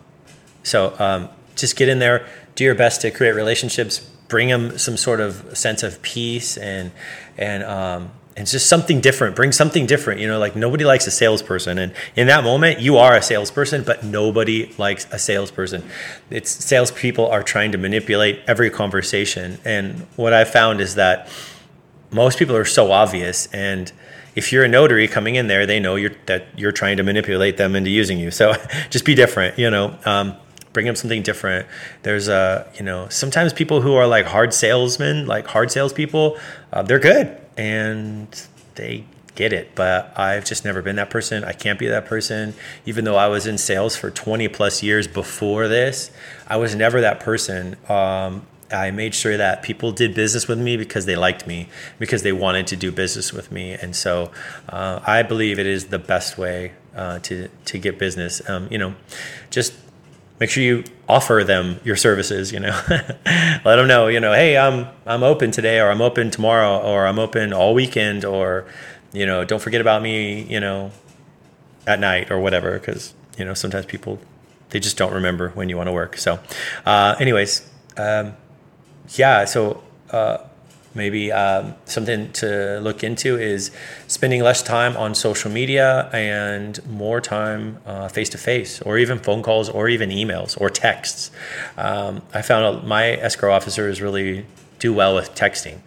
So 0.65 0.95
um, 0.99 1.29
just 1.55 1.77
get 1.77 1.89
in 1.89 1.99
there, 1.99 2.27
do 2.55 2.63
your 2.63 2.75
best 2.75 3.01
to 3.01 3.11
create 3.11 3.33
relationships, 3.33 3.99
bring 4.27 4.49
them 4.49 4.77
some 4.77 4.97
sort 4.97 5.21
of 5.21 5.55
sense 5.57 5.83
of 5.83 6.01
peace 6.01 6.57
and 6.57 6.91
and 7.37 7.63
um, 7.63 8.11
and 8.35 8.47
just 8.47 8.67
something 8.67 8.99
different. 8.99 9.35
Bring 9.35 9.51
something 9.51 9.85
different. 9.85 10.19
You 10.19 10.27
know, 10.27 10.39
like 10.39 10.55
nobody 10.55 10.83
likes 10.83 11.07
a 11.07 11.11
salesperson, 11.11 11.77
and 11.77 11.93
in 12.15 12.27
that 12.27 12.43
moment, 12.43 12.79
you 12.79 12.97
are 12.97 13.15
a 13.15 13.21
salesperson, 13.21 13.83
but 13.83 14.03
nobody 14.03 14.73
likes 14.77 15.07
a 15.11 15.19
salesperson. 15.19 15.83
It's 16.29 16.49
salespeople 16.49 17.27
are 17.27 17.43
trying 17.43 17.71
to 17.73 17.77
manipulate 17.77 18.41
every 18.47 18.71
conversation, 18.71 19.59
and 19.63 20.07
what 20.15 20.33
I 20.33 20.43
found 20.45 20.81
is 20.81 20.95
that 20.95 21.29
most 22.11 22.39
people 22.39 22.55
are 22.55 22.65
so 22.65 22.91
obvious 22.91 23.47
and 23.53 23.91
if 24.35 24.51
you're 24.51 24.65
a 24.65 24.67
notary 24.67 25.07
coming 25.07 25.35
in 25.35 25.47
there, 25.47 25.65
they 25.65 25.79
know 25.79 25.95
you're 25.95 26.11
that 26.25 26.47
you're 26.57 26.73
trying 26.73 26.97
to 26.97 27.03
manipulate 27.03 27.57
them 27.57 27.75
into 27.75 27.89
using 27.89 28.19
you. 28.19 28.31
So 28.31 28.53
just 28.89 29.05
be 29.05 29.15
different, 29.15 29.57
you 29.57 29.69
know. 29.69 29.97
Um, 30.05 30.35
bring 30.73 30.89
up 30.89 30.97
something 30.97 31.23
different. 31.23 31.65
There's 32.03 32.27
a, 32.27 32.69
you 32.75 32.83
know, 32.83 33.07
sometimes 33.07 33.53
people 33.53 33.79
who 33.79 33.95
are 33.95 34.05
like 34.05 34.25
hard 34.25 34.53
salesmen, 34.53 35.25
like 35.25 35.47
hard 35.47 35.71
salespeople, 35.71 36.37
uh, 36.73 36.81
they're 36.83 36.99
good 36.99 37.41
and 37.57 38.27
they 38.75 39.05
get 39.35 39.53
it. 39.53 39.73
But 39.73 40.11
I've 40.19 40.43
just 40.43 40.65
never 40.65 40.81
been 40.81 40.97
that 40.97 41.09
person. 41.09 41.45
I 41.45 41.53
can't 41.53 41.79
be 41.79 41.87
that 41.87 42.05
person. 42.05 42.53
Even 42.85 43.05
though 43.05 43.15
I 43.15 43.29
was 43.29 43.47
in 43.47 43.57
sales 43.57 43.95
for 43.95 44.11
20 44.11 44.49
plus 44.49 44.83
years 44.83 45.07
before 45.07 45.69
this, 45.69 46.11
I 46.45 46.57
was 46.57 46.75
never 46.75 46.99
that 46.99 47.21
person. 47.21 47.77
Um, 47.87 48.45
I 48.71 48.91
made 48.91 49.13
sure 49.13 49.37
that 49.37 49.61
people 49.61 49.91
did 49.91 50.15
business 50.15 50.47
with 50.47 50.59
me 50.59 50.75
because 50.77 51.05
they 51.05 51.15
liked 51.15 51.45
me, 51.45 51.69
because 51.99 52.23
they 52.23 52.31
wanted 52.31 52.67
to 52.67 52.75
do 52.75 52.91
business 52.91 53.31
with 53.31 53.51
me, 53.51 53.73
and 53.73 53.95
so 53.95 54.31
uh, 54.69 54.99
I 55.05 55.23
believe 55.23 55.59
it 55.59 55.67
is 55.67 55.87
the 55.87 55.99
best 55.99 56.37
way 56.37 56.71
uh, 56.95 57.19
to 57.19 57.49
to 57.65 57.77
get 57.77 57.99
business. 57.99 58.47
Um, 58.49 58.67
you 58.71 58.77
know, 58.77 58.95
just 59.51 59.73
make 60.39 60.49
sure 60.49 60.63
you 60.63 60.83
offer 61.07 61.43
them 61.45 61.79
your 61.83 61.95
services. 61.95 62.51
You 62.51 62.59
know, 62.59 62.81
let 62.89 63.75
them 63.75 63.87
know. 63.87 64.07
You 64.07 64.19
know, 64.19 64.33
hey, 64.33 64.57
I'm 64.57 64.87
I'm 65.05 65.21
open 65.21 65.51
today, 65.51 65.79
or 65.79 65.89
I'm 65.91 66.01
open 66.01 66.31
tomorrow, 66.31 66.79
or 66.79 67.05
I'm 67.05 67.19
open 67.19 67.53
all 67.53 67.73
weekend, 67.75 68.25
or 68.25 68.65
you 69.13 69.25
know, 69.27 69.45
don't 69.45 69.61
forget 69.61 69.81
about 69.81 70.01
me. 70.01 70.41
You 70.43 70.59
know, 70.59 70.91
at 71.85 71.99
night 71.99 72.31
or 72.31 72.39
whatever, 72.39 72.79
because 72.79 73.13
you 73.37 73.45
know 73.45 73.53
sometimes 73.53 73.85
people 73.85 74.19
they 74.71 74.79
just 74.79 74.97
don't 74.97 75.13
remember 75.13 75.49
when 75.49 75.69
you 75.69 75.77
want 75.77 75.87
to 75.87 75.93
work. 75.93 76.17
So, 76.17 76.39
uh, 76.85 77.15
anyways. 77.19 77.69
Um, 77.97 78.33
yeah, 79.09 79.45
so 79.45 79.83
uh, 80.11 80.37
maybe 80.93 81.31
um, 81.31 81.75
something 81.85 82.31
to 82.33 82.79
look 82.79 83.03
into 83.03 83.37
is 83.37 83.71
spending 84.07 84.41
less 84.41 84.63
time 84.63 84.95
on 84.97 85.13
social 85.13 85.51
media 85.51 86.09
and 86.13 86.85
more 86.87 87.21
time 87.21 87.79
face 88.09 88.29
to 88.29 88.37
face, 88.37 88.81
or 88.81 88.97
even 88.97 89.19
phone 89.19 89.43
calls, 89.43 89.69
or 89.69 89.89
even 89.89 90.09
emails 90.09 90.59
or 90.59 90.69
texts. 90.69 91.31
Um, 91.77 92.21
I 92.33 92.41
found 92.41 92.87
my 92.87 93.11
escrow 93.13 93.53
officers 93.53 94.01
really 94.01 94.45
do 94.79 94.93
well 94.93 95.15
with 95.15 95.33
texting. 95.35 95.79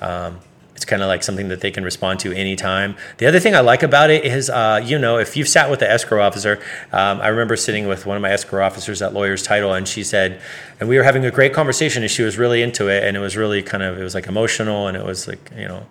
Um, 0.00 0.40
it's 0.76 0.84
kind 0.84 1.00
of 1.00 1.08
like 1.08 1.22
something 1.22 1.48
that 1.48 1.62
they 1.62 1.70
can 1.70 1.84
respond 1.84 2.20
to 2.20 2.32
anytime. 2.32 2.96
The 3.16 3.24
other 3.24 3.40
thing 3.40 3.54
I 3.54 3.60
like 3.60 3.82
about 3.82 4.10
it 4.10 4.26
is, 4.26 4.50
uh, 4.50 4.78
you 4.84 4.98
know, 4.98 5.16
if 5.18 5.34
you've 5.34 5.48
sat 5.48 5.70
with 5.70 5.80
the 5.80 5.90
escrow 5.90 6.22
officer, 6.22 6.60
um, 6.92 7.18
I 7.22 7.28
remember 7.28 7.56
sitting 7.56 7.88
with 7.88 8.04
one 8.04 8.14
of 8.14 8.22
my 8.22 8.30
escrow 8.30 8.62
officers 8.62 9.00
at 9.00 9.14
Lawyer's 9.14 9.42
Title, 9.42 9.72
and 9.72 9.88
she 9.88 10.04
said, 10.04 10.38
and 10.78 10.86
we 10.86 10.98
were 10.98 11.02
having 11.02 11.24
a 11.24 11.30
great 11.30 11.54
conversation, 11.54 12.02
and 12.02 12.12
she 12.12 12.22
was 12.22 12.36
really 12.36 12.60
into 12.60 12.88
it, 12.88 13.04
and 13.04 13.16
it 13.16 13.20
was 13.20 13.38
really 13.38 13.62
kind 13.62 13.82
of, 13.82 13.98
it 13.98 14.02
was 14.02 14.14
like 14.14 14.26
emotional, 14.26 14.86
and 14.86 14.98
it 14.98 15.04
was 15.04 15.26
like, 15.26 15.50
you 15.56 15.66
know, 15.66 15.86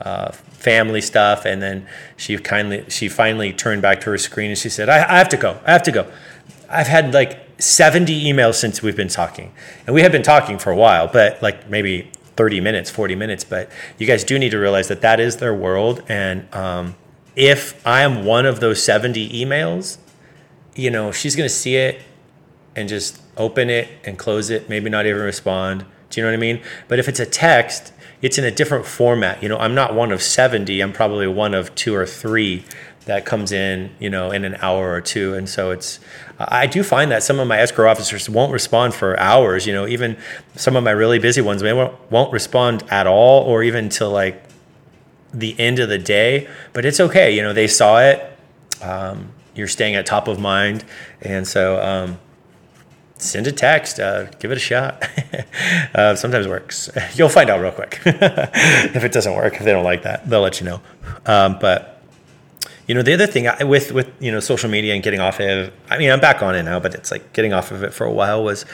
uh, 0.00 0.32
family 0.32 1.02
stuff, 1.02 1.44
and 1.44 1.60
then 1.60 1.86
she 2.16 2.38
kindly, 2.38 2.86
she 2.88 3.10
finally 3.10 3.52
turned 3.52 3.82
back 3.82 4.00
to 4.00 4.10
her 4.10 4.16
screen, 4.16 4.48
and 4.48 4.58
she 4.58 4.70
said, 4.70 4.88
I, 4.88 4.96
I 4.96 5.18
have 5.18 5.28
to 5.28 5.36
go, 5.36 5.60
I 5.66 5.72
have 5.72 5.82
to 5.82 5.92
go. 5.92 6.10
I've 6.70 6.86
had 6.86 7.12
like 7.12 7.46
70 7.58 8.24
emails 8.24 8.54
since 8.54 8.82
we've 8.82 8.96
been 8.96 9.08
talking, 9.08 9.52
and 9.86 9.94
we 9.94 10.00
have 10.00 10.12
been 10.12 10.22
talking 10.22 10.58
for 10.58 10.70
a 10.70 10.76
while, 10.76 11.08
but 11.08 11.42
like 11.42 11.68
maybe 11.68 12.10
30 12.40 12.58
minutes, 12.62 12.88
40 12.88 13.16
minutes. 13.16 13.44
But 13.44 13.68
you 13.98 14.06
guys 14.06 14.24
do 14.24 14.38
need 14.38 14.48
to 14.52 14.58
realize 14.58 14.88
that 14.88 15.02
that 15.02 15.20
is 15.20 15.36
their 15.36 15.54
world. 15.54 16.02
And 16.08 16.48
um, 16.54 16.94
if 17.36 17.86
I 17.86 18.00
am 18.00 18.24
one 18.24 18.46
of 18.46 18.60
those 18.60 18.82
70 18.82 19.28
emails, 19.28 19.98
you 20.74 20.90
know, 20.90 21.12
she's 21.12 21.36
going 21.36 21.50
to 21.50 21.54
see 21.54 21.76
it 21.76 22.00
and 22.74 22.88
just 22.88 23.20
open 23.36 23.68
it 23.68 23.90
and 24.04 24.18
close 24.18 24.48
it, 24.48 24.70
maybe 24.70 24.88
not 24.88 25.04
even 25.04 25.20
respond. 25.20 25.84
Do 26.08 26.18
you 26.18 26.24
know 26.24 26.32
what 26.32 26.38
I 26.38 26.40
mean? 26.40 26.62
But 26.88 26.98
if 26.98 27.10
it's 27.10 27.20
a 27.20 27.26
text, 27.26 27.92
it's 28.22 28.38
in 28.38 28.44
a 28.46 28.50
different 28.50 28.86
format. 28.86 29.42
You 29.42 29.50
know, 29.50 29.58
I'm 29.58 29.74
not 29.74 29.94
one 29.94 30.10
of 30.10 30.22
70, 30.22 30.80
I'm 30.80 30.94
probably 30.94 31.26
one 31.26 31.52
of 31.52 31.74
two 31.74 31.94
or 31.94 32.06
three 32.06 32.64
that 33.04 33.26
comes 33.26 33.52
in, 33.52 33.94
you 33.98 34.08
know, 34.08 34.30
in 34.30 34.46
an 34.46 34.56
hour 34.62 34.92
or 34.94 35.02
two. 35.02 35.34
And 35.34 35.46
so 35.46 35.72
it's, 35.72 36.00
I 36.48 36.66
do 36.66 36.82
find 36.82 37.10
that 37.10 37.22
some 37.22 37.38
of 37.38 37.46
my 37.46 37.58
escrow 37.58 37.90
officers 37.90 38.28
won't 38.28 38.52
respond 38.52 38.94
for 38.94 39.18
hours. 39.18 39.66
You 39.66 39.72
know, 39.72 39.86
even 39.86 40.16
some 40.56 40.76
of 40.76 40.84
my 40.84 40.90
really 40.90 41.18
busy 41.18 41.40
ones, 41.40 41.60
they 41.60 41.72
won't, 41.72 41.94
won't 42.10 42.32
respond 42.32 42.84
at 42.90 43.06
all 43.06 43.42
or 43.44 43.62
even 43.62 43.88
till 43.88 44.10
like 44.10 44.42
the 45.32 45.58
end 45.58 45.78
of 45.78 45.88
the 45.88 45.98
day. 45.98 46.48
But 46.72 46.84
it's 46.84 47.00
okay. 47.00 47.34
You 47.34 47.42
know, 47.42 47.52
they 47.52 47.66
saw 47.66 48.00
it. 48.00 48.38
Um, 48.82 49.32
you're 49.54 49.68
staying 49.68 49.94
at 49.96 50.06
top 50.06 50.28
of 50.28 50.38
mind. 50.38 50.84
And 51.20 51.46
so, 51.46 51.80
um, 51.82 52.18
send 53.22 53.46
a 53.46 53.52
text, 53.52 54.00
uh, 54.00 54.24
give 54.38 54.50
it 54.50 54.56
a 54.56 54.60
shot. 54.60 55.06
uh, 55.94 56.14
sometimes 56.14 56.48
works. 56.48 56.88
You'll 57.14 57.28
find 57.28 57.50
out 57.50 57.60
real 57.60 57.72
quick 57.72 58.00
if 58.06 59.04
it 59.04 59.12
doesn't 59.12 59.34
work. 59.34 59.54
If 59.54 59.64
they 59.64 59.72
don't 59.72 59.84
like 59.84 60.02
that, 60.02 60.28
they'll 60.28 60.40
let 60.40 60.60
you 60.60 60.66
know. 60.66 60.80
Um, 61.26 61.58
but 61.60 61.89
you 62.90 62.94
know, 62.94 63.02
the 63.02 63.14
other 63.14 63.28
thing 63.28 63.46
with 63.68 63.92
with 63.92 64.10
you 64.18 64.32
know 64.32 64.40
social 64.40 64.68
media 64.68 64.94
and 64.94 65.00
getting 65.00 65.20
off 65.20 65.38
of, 65.38 65.72
I 65.88 65.96
mean, 65.96 66.10
I'm 66.10 66.18
back 66.18 66.42
on 66.42 66.56
it 66.56 66.64
now, 66.64 66.80
but 66.80 66.92
it's 66.92 67.12
like 67.12 67.32
getting 67.32 67.52
off 67.52 67.70
of 67.70 67.84
it 67.84 67.94
for 67.94 68.04
a 68.04 68.10
while 68.10 68.42
was, 68.42 68.66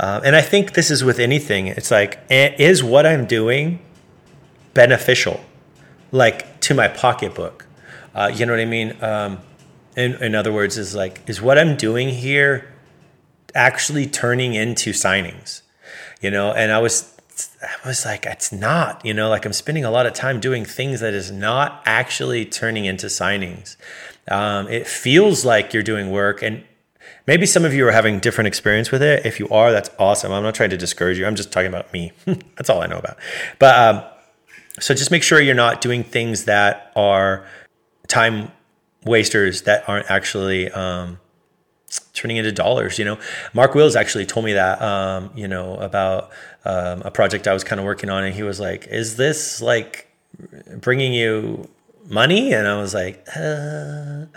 uh, 0.00 0.20
and 0.24 0.34
I 0.34 0.40
think 0.40 0.72
this 0.72 0.90
is 0.90 1.04
with 1.04 1.20
anything. 1.20 1.68
It's 1.68 1.92
like, 1.92 2.18
is 2.28 2.82
what 2.82 3.06
I'm 3.06 3.26
doing 3.26 3.78
beneficial, 4.74 5.40
like 6.10 6.58
to 6.62 6.74
my 6.74 6.88
pocketbook? 6.88 7.64
Uh, 8.12 8.32
you 8.34 8.44
know 8.44 8.54
what 8.54 8.58
I 8.58 8.64
mean? 8.64 8.96
Um, 9.00 9.38
in, 9.96 10.20
in 10.20 10.34
other 10.34 10.52
words, 10.52 10.76
is 10.76 10.96
like, 10.96 11.20
is 11.28 11.40
what 11.40 11.56
I'm 11.56 11.76
doing 11.76 12.08
here 12.08 12.74
actually 13.54 14.08
turning 14.08 14.54
into 14.54 14.90
signings? 14.90 15.62
You 16.20 16.32
know, 16.32 16.52
and 16.52 16.72
I 16.72 16.80
was 16.80 17.19
I 17.62 17.88
was 17.88 18.04
like, 18.04 18.26
it's 18.26 18.52
not, 18.52 19.04
you 19.04 19.14
know, 19.14 19.28
like 19.28 19.44
I'm 19.44 19.52
spending 19.52 19.84
a 19.84 19.90
lot 19.90 20.06
of 20.06 20.12
time 20.12 20.40
doing 20.40 20.64
things 20.64 21.00
that 21.00 21.14
is 21.14 21.30
not 21.30 21.82
actually 21.86 22.44
turning 22.44 22.84
into 22.84 23.06
signings. 23.06 23.76
Um, 24.28 24.68
it 24.68 24.86
feels 24.86 25.44
like 25.44 25.72
you're 25.72 25.82
doing 25.82 26.10
work 26.10 26.42
and 26.42 26.64
maybe 27.26 27.46
some 27.46 27.64
of 27.64 27.74
you 27.74 27.86
are 27.86 27.92
having 27.92 28.20
different 28.20 28.48
experience 28.48 28.90
with 28.90 29.02
it. 29.02 29.24
If 29.26 29.38
you 29.40 29.48
are, 29.48 29.72
that's 29.72 29.90
awesome. 29.98 30.32
I'm 30.32 30.42
not 30.42 30.54
trying 30.54 30.70
to 30.70 30.76
discourage 30.76 31.18
you. 31.18 31.26
I'm 31.26 31.36
just 31.36 31.52
talking 31.52 31.68
about 31.68 31.92
me. 31.92 32.12
that's 32.56 32.70
all 32.70 32.82
I 32.82 32.86
know 32.86 32.98
about. 32.98 33.18
But, 33.58 33.76
um, 33.76 34.04
so 34.78 34.94
just 34.94 35.10
make 35.10 35.22
sure 35.22 35.40
you're 35.40 35.54
not 35.54 35.80
doing 35.80 36.04
things 36.04 36.44
that 36.44 36.92
are 36.96 37.46
time 38.08 38.50
wasters 39.04 39.62
that 39.62 39.88
aren't 39.88 40.10
actually, 40.10 40.70
um, 40.70 41.18
turning 42.14 42.36
into 42.36 42.52
dollars. 42.52 42.98
You 42.98 43.04
know, 43.04 43.18
Mark 43.52 43.74
Wills 43.74 43.96
actually 43.96 44.26
told 44.26 44.44
me 44.46 44.52
that, 44.54 44.80
um, 44.80 45.30
you 45.34 45.48
know, 45.48 45.74
about 45.76 46.30
um, 46.64 47.02
a 47.02 47.10
project 47.10 47.48
I 47.48 47.52
was 47.52 47.64
kind 47.64 47.78
of 47.78 47.84
working 47.84 48.10
on, 48.10 48.24
and 48.24 48.34
he 48.34 48.42
was 48.42 48.60
like, 48.60 48.86
"Is 48.88 49.16
this 49.16 49.60
like 49.60 50.08
bringing 50.76 51.12
you 51.12 51.68
money?" 52.08 52.52
And 52.52 52.66
I 52.66 52.80
was 52.80 52.94
like, 52.94 53.26
uh. 53.36 53.40
and 53.40 54.28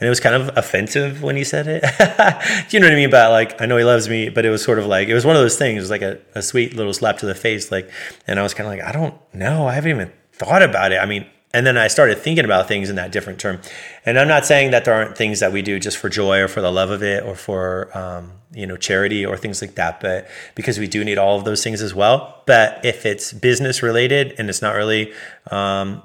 it 0.00 0.08
was 0.08 0.20
kind 0.20 0.34
of 0.34 0.56
offensive 0.56 1.22
when 1.22 1.36
he 1.36 1.44
said 1.44 1.66
it. 1.68 1.82
Do 2.70 2.76
you 2.76 2.80
know 2.80 2.86
what 2.86 2.92
I 2.92 2.96
mean? 2.96 3.10
But 3.10 3.30
like, 3.30 3.60
I 3.60 3.66
know 3.66 3.76
he 3.76 3.84
loves 3.84 4.08
me, 4.08 4.28
but 4.28 4.44
it 4.44 4.50
was 4.50 4.62
sort 4.62 4.78
of 4.78 4.86
like 4.86 5.08
it 5.08 5.14
was 5.14 5.24
one 5.24 5.36
of 5.36 5.42
those 5.42 5.56
things. 5.56 5.78
It 5.78 5.80
was 5.80 5.90
like 5.90 6.02
a, 6.02 6.18
a 6.34 6.42
sweet 6.42 6.74
little 6.74 6.92
slap 6.92 7.18
to 7.18 7.26
the 7.26 7.34
face, 7.34 7.70
like, 7.70 7.90
and 8.26 8.38
I 8.38 8.42
was 8.42 8.54
kind 8.54 8.66
of 8.66 8.76
like, 8.76 8.86
I 8.86 8.92
don't 8.92 9.14
know, 9.34 9.66
I 9.66 9.74
haven't 9.74 9.90
even 9.90 10.12
thought 10.32 10.62
about 10.62 10.92
it. 10.92 10.96
I 10.96 11.06
mean, 11.06 11.26
and 11.54 11.66
then 11.66 11.76
I 11.76 11.88
started 11.88 12.18
thinking 12.18 12.44
about 12.44 12.66
things 12.66 12.88
in 12.88 12.96
that 12.96 13.12
different 13.12 13.38
term. 13.38 13.60
And 14.06 14.18
I'm 14.18 14.28
not 14.28 14.46
saying 14.46 14.70
that 14.70 14.84
there 14.84 14.94
aren't 14.94 15.16
things 15.16 15.40
that 15.40 15.52
we 15.52 15.60
do 15.62 15.78
just 15.78 15.98
for 15.98 16.08
joy 16.08 16.40
or 16.40 16.48
for 16.48 16.62
the 16.62 16.72
love 16.72 16.90
of 16.90 17.02
it 17.02 17.24
or 17.24 17.34
for 17.34 17.96
um, 17.96 18.32
you 18.52 18.66
know 18.66 18.76
charity 18.76 19.24
or 19.24 19.36
things 19.36 19.60
like 19.60 19.74
that, 19.74 20.00
but 20.00 20.28
because 20.54 20.78
we 20.78 20.86
do 20.86 21.04
need 21.04 21.18
all 21.18 21.38
of 21.38 21.44
those 21.44 21.62
things 21.62 21.82
as 21.82 21.94
well. 21.94 22.42
But 22.46 22.84
if 22.84 23.04
it's 23.04 23.32
business 23.32 23.82
related 23.82 24.34
and 24.38 24.48
it's 24.48 24.62
not 24.62 24.74
really 24.74 25.12
um, 25.50 26.02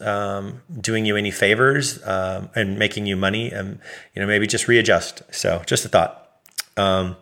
um, 0.00 0.62
doing 0.80 1.06
you 1.06 1.16
any 1.16 1.30
favors 1.30 2.04
um, 2.06 2.50
and 2.54 2.78
making 2.78 3.06
you 3.06 3.16
money, 3.16 3.50
and 3.50 3.74
um, 3.74 3.80
you 4.14 4.20
know 4.20 4.26
maybe 4.26 4.46
just 4.46 4.68
readjust. 4.68 5.22
So 5.30 5.62
just 5.66 5.84
a 5.84 5.88
thought. 5.88 6.28
Um, 6.76 7.16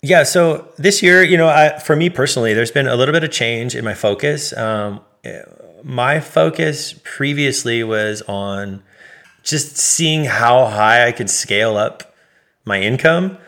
yeah, 0.00 0.22
so 0.22 0.68
this 0.78 1.02
year, 1.02 1.24
you 1.24 1.36
know, 1.36 1.48
I, 1.48 1.78
for 1.80 1.96
me 1.96 2.08
personally, 2.08 2.54
there's 2.54 2.70
been 2.70 2.86
a 2.86 2.94
little 2.94 3.12
bit 3.12 3.24
of 3.24 3.32
change 3.32 3.74
in 3.74 3.84
my 3.84 3.94
focus 3.94 4.52
my 5.82 6.20
focus 6.20 6.94
previously 7.04 7.84
was 7.84 8.22
on 8.22 8.82
just 9.42 9.76
seeing 9.76 10.24
how 10.24 10.66
high 10.66 11.06
I 11.06 11.12
could 11.12 11.30
scale 11.30 11.76
up 11.76 12.14
my 12.64 12.80
income. 12.80 13.38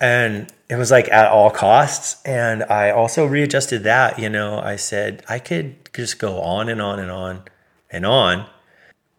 And 0.00 0.52
it 0.68 0.76
was 0.76 0.90
like 0.90 1.10
at 1.10 1.30
all 1.30 1.50
costs. 1.50 2.22
And 2.24 2.62
I 2.64 2.90
also 2.90 3.26
readjusted 3.26 3.84
that. 3.84 4.18
You 4.18 4.28
know, 4.28 4.58
I 4.58 4.76
said 4.76 5.22
I 5.28 5.38
could 5.38 5.76
just 5.92 6.18
go 6.18 6.40
on 6.40 6.68
and 6.68 6.80
on 6.80 6.98
and 6.98 7.10
on 7.10 7.42
and 7.90 8.06
on. 8.06 8.46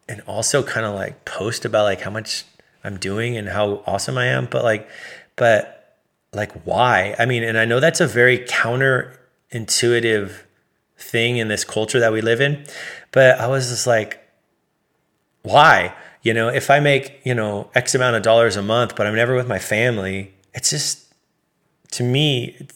And 0.08 0.20
also 0.22 0.62
kind 0.62 0.86
of 0.86 0.94
like 0.94 1.24
post 1.24 1.64
about 1.64 1.84
like 1.84 2.00
how 2.00 2.10
much 2.10 2.44
I'm 2.84 2.96
doing 2.96 3.36
and 3.36 3.48
how 3.48 3.82
awesome 3.86 4.18
I 4.18 4.26
am. 4.26 4.46
But 4.46 4.64
like, 4.64 4.88
but 5.34 5.96
like 6.32 6.52
why? 6.64 7.14
I 7.18 7.26
mean, 7.26 7.42
and 7.42 7.58
I 7.58 7.64
know 7.64 7.80
that's 7.80 8.00
a 8.00 8.06
very 8.06 8.38
counterintuitive 8.38 10.32
thing 10.98 11.36
in 11.36 11.48
this 11.48 11.64
culture 11.64 12.00
that 12.00 12.12
we 12.12 12.20
live 12.20 12.40
in, 12.40 12.64
but 13.12 13.38
I 13.38 13.46
was 13.46 13.68
just 13.68 13.86
like, 13.86 14.20
why? 15.42 15.94
You 16.22 16.34
know, 16.34 16.48
if 16.48 16.70
I 16.70 16.80
make, 16.80 17.20
you 17.24 17.34
know, 17.34 17.70
X 17.74 17.94
amount 17.94 18.16
of 18.16 18.22
dollars 18.22 18.56
a 18.56 18.62
month, 18.62 18.96
but 18.96 19.06
I'm 19.06 19.14
never 19.14 19.34
with 19.34 19.46
my 19.46 19.58
family, 19.58 20.34
it's 20.54 20.70
just, 20.70 21.12
to 21.92 22.02
me, 22.02 22.66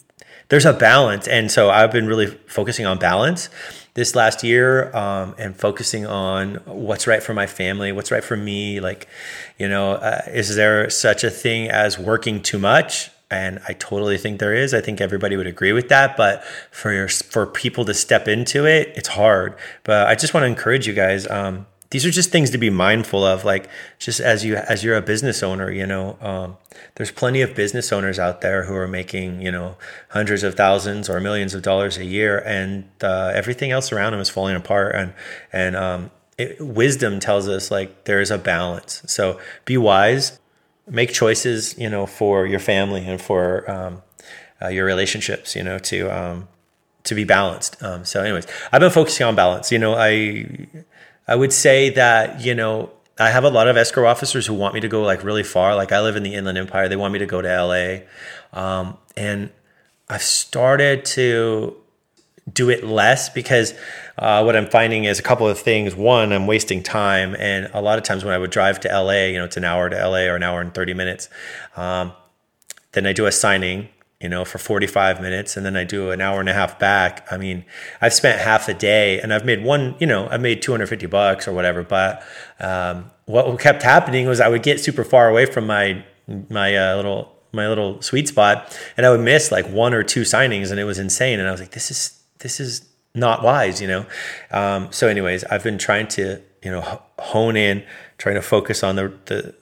there's 0.51 0.67
a 0.67 0.73
balance. 0.73 1.27
And 1.27 1.51
so 1.51 1.71
I've 1.71 1.91
been 1.91 2.07
really 2.07 2.27
focusing 2.47 2.87
on 2.87 2.99
balance 2.99 3.49
this 3.95 4.15
last 4.15 4.45
year 4.45 4.95
um, 4.95 5.35
and 5.39 5.57
focusing 5.57 6.07
on 6.07 6.57
what's 6.65 7.07
right 7.07 7.23
for 7.23 7.35
my 7.35 7.47
family, 7.47 7.91
what's 7.93 8.11
right 8.11 8.23
for 8.23 8.37
me. 8.37 8.81
Like, 8.81 9.09
you 9.59 9.69
know, 9.69 9.93
uh, 9.93 10.23
is 10.29 10.55
there 10.55 10.89
such 10.91 11.25
a 11.25 11.31
thing 11.31 11.69
as 11.69 11.99
working 11.99 12.43
too 12.43 12.59
much? 12.59 13.11
And 13.31 13.61
I 13.69 13.75
totally 13.75 14.19
think 14.19 14.41
there 14.41 14.55
is. 14.55 14.75
I 14.75 14.81
think 14.81 15.01
everybody 15.01 15.37
would 15.37 15.47
agree 15.47 15.73
with 15.73 15.89
that. 15.89 16.17
But 16.17 16.45
for 16.71 16.93
your, 16.93 17.09
for 17.09 17.47
people 17.47 17.85
to 17.85 17.95
step 17.95 18.27
into 18.27 18.67
it, 18.67 18.93
it's 18.97 19.09
hard. 19.09 19.57
But 19.85 20.09
I 20.09 20.15
just 20.15 20.35
want 20.35 20.43
to 20.43 20.49
encourage 20.49 20.87
you 20.87 20.95
guys. 20.95 21.29
Um, 21.29 21.67
these 21.91 22.07
are 22.07 22.11
just 22.11 22.31
things 22.31 22.51
to 22.51 22.59
be 22.59 22.71
mindful 22.71 23.25
of 23.25 23.45
like 23.45 23.69
just 23.99 24.21
as 24.21 24.45
you 24.45 24.57
as 24.57 24.83
you're 24.85 24.97
a 24.97 25.03
business 25.03 25.43
owner 25.43 25.71
you 25.71 25.87
know 25.87 26.17
um, 26.21 26.57
there's 26.95 27.11
plenty 27.11 27.43
of 27.43 27.55
business 27.55 27.93
owners 27.93 28.19
out 28.19 28.41
there 28.41 28.65
who 28.65 28.75
are 28.75 28.89
making 28.89 29.43
you 29.43 29.51
know 29.51 29.77
hundreds 30.11 30.43
of 30.43 30.55
thousands 30.55 31.11
or 31.11 31.21
millions 31.21 31.53
of 31.53 31.63
dollars 31.63 31.99
a 31.99 32.05
year 32.05 32.39
and 32.47 32.89
uh, 33.03 33.33
everything 33.35 33.71
else 33.71 33.93
around 33.93 34.13
them 34.13 34.21
is 34.21 34.31
falling 34.31 34.57
apart 34.57 34.95
and 34.95 35.13
and 35.53 35.77
um, 35.77 36.11
it, 36.39 36.61
wisdom 36.61 37.19
tells 37.19 37.49
us 37.49 37.71
like 37.71 38.05
there 38.05 38.21
is 38.21 38.31
a 38.31 38.39
balance 38.39 39.03
so 39.07 39.39
be 39.65 39.77
wise 39.77 40.39
make 40.89 41.13
choices 41.13 41.77
you 41.79 41.89
know 41.89 42.07
for 42.07 42.47
your 42.47 42.61
family 42.61 43.07
and 43.07 43.21
for 43.21 43.71
um, 43.71 44.03
uh, 44.63 44.69
your 44.69 44.85
relationships 44.85 45.55
you 45.55 45.63
know 45.63 45.79
to 45.79 46.09
um, 46.09 46.49
to 47.05 47.15
be 47.15 47.25
balanced 47.25 47.83
um, 47.83 48.05
so 48.05 48.23
anyways 48.23 48.47
i've 48.73 48.81
been 48.81 48.91
focusing 48.91 49.27
on 49.27 49.35
balance 49.35 49.71
you 49.73 49.79
know 49.79 49.95
i 49.95 50.47
I 51.31 51.37
would 51.37 51.53
say 51.53 51.91
that, 51.91 52.41
you 52.41 52.57
know, 52.57 52.91
I 53.17 53.31
have 53.31 53.45
a 53.45 53.51
lot 53.51 53.69
of 53.69 53.77
escrow 53.77 54.09
officers 54.09 54.47
who 54.47 54.55
want 54.55 54.75
me 54.75 54.81
to 54.81 54.89
go 54.89 55.03
like 55.03 55.23
really 55.23 55.45
far. 55.45 55.77
Like 55.77 55.93
I 55.93 56.01
live 56.01 56.17
in 56.17 56.25
the 56.25 56.35
Inland 56.35 56.59
Empire. 56.59 56.89
They 56.89 56.97
want 56.97 57.13
me 57.13 57.21
to 57.21 57.27
go 57.27 57.41
to 57.41 57.49
LA. 57.49 58.01
Um, 58.53 58.99
and 59.17 59.51
I've 60.09 60.25
started 60.25 61.05
to 61.05 61.77
do 62.53 62.71
it 62.71 62.85
less 62.85 63.29
because 63.29 63.75
uh, 64.19 64.43
what 64.43 64.57
I'm 64.57 64.69
finding 64.69 65.05
is 65.05 65.19
a 65.19 65.23
couple 65.23 65.49
of 65.49 65.59
things. 65.59 65.95
One, 65.95 66.33
I'm 66.33 66.47
wasting 66.47 66.83
time. 66.83 67.37
And 67.39 67.71
a 67.73 67.81
lot 67.81 67.99
of 67.99 68.05
times 68.05 68.25
when 68.25 68.35
I 68.35 68.39
would 68.39 68.51
drive 68.51 68.81
to 68.81 68.89
LA, 68.89 69.27
you 69.27 69.39
know, 69.39 69.45
it's 69.45 69.57
an 69.57 69.65
hour 69.65 69.89
to 69.89 69.97
LA 69.97 70.25
or 70.25 70.37
an 70.37 70.43
hour 70.43 70.61
and 70.61 70.75
30 70.75 70.95
minutes. 70.95 71.29
Um, 71.77 72.13
then 72.93 73.07
I 73.07 73.13
do 73.13 73.27
a 73.27 73.33
signing 73.33 73.89
you 74.21 74.29
know, 74.29 74.45
for 74.45 74.59
45 74.59 75.23
minutes 75.23 75.57
and 75.57 75.65
then 75.65 75.77
I 75.77 75.85
do 75.85 76.11
an 76.11 76.21
hour 76.21 76.41
and 76.41 76.49
a 76.49 76.53
half 76.53 76.79
back. 76.79 77.27
I 77.31 77.39
mean, 77.39 77.65
I've 78.03 78.13
spent 78.13 78.39
half 78.39 78.69
a 78.69 78.75
day 78.75 79.19
and 79.19 79.33
I've 79.33 79.47
made 79.47 79.65
one, 79.65 79.97
you 79.99 80.07
know, 80.07 80.29
I've 80.29 80.43
made 80.43 80.61
250 80.61 81.07
bucks 81.07 81.49
or 81.49 81.55
whatever. 81.55 81.83
But 81.83 82.23
um, 82.61 83.11
what 83.25 83.59
kept 83.59 83.83
happening 83.83 84.27
was 84.27 84.39
I 84.39 84.49
would 84.49 84.63
get 84.63 84.79
super 84.79 85.05
far 85.05 85.31
away 85.31 85.47
from 85.47 85.67
my, 85.67 86.05
my 86.51 86.77
uh, 86.77 86.97
little, 86.97 87.35
my 87.53 87.67
little 87.67 88.03
sweet 88.03 88.29
spot 88.29 88.79
and 88.99 89.07
I 89.07 89.11
would 89.11 89.21
miss 89.21 89.51
like 89.51 89.67
one 89.67 89.95
or 89.95 90.03
two 90.03 90.23
signings 90.23 90.71
and 90.71 90.79
it 90.79 90.85
was 90.85 90.99
insane. 90.99 91.39
And 91.39 91.49
I 91.49 91.51
was 91.51 91.61
like, 91.61 91.71
this 91.71 91.91
is, 91.91 92.20
this 92.41 92.61
is 92.61 92.89
not 93.15 93.43
wise, 93.43 93.81
you 93.81 93.89
know? 93.89 94.07
Um, 94.51 94.93
so 94.93 95.09
anyways, 95.09 95.45
I've 95.45 95.65
been 95.65 95.79
trying 95.79 96.09
to, 96.09 96.41
you 96.63 96.71
know, 96.71 97.03
hone 97.19 97.57
in, 97.57 97.85
trying 98.19 98.37
to 98.37 98.43
focus 98.43 98.83
on 98.83 98.97
the, 98.97 99.13
the, 99.27 99.55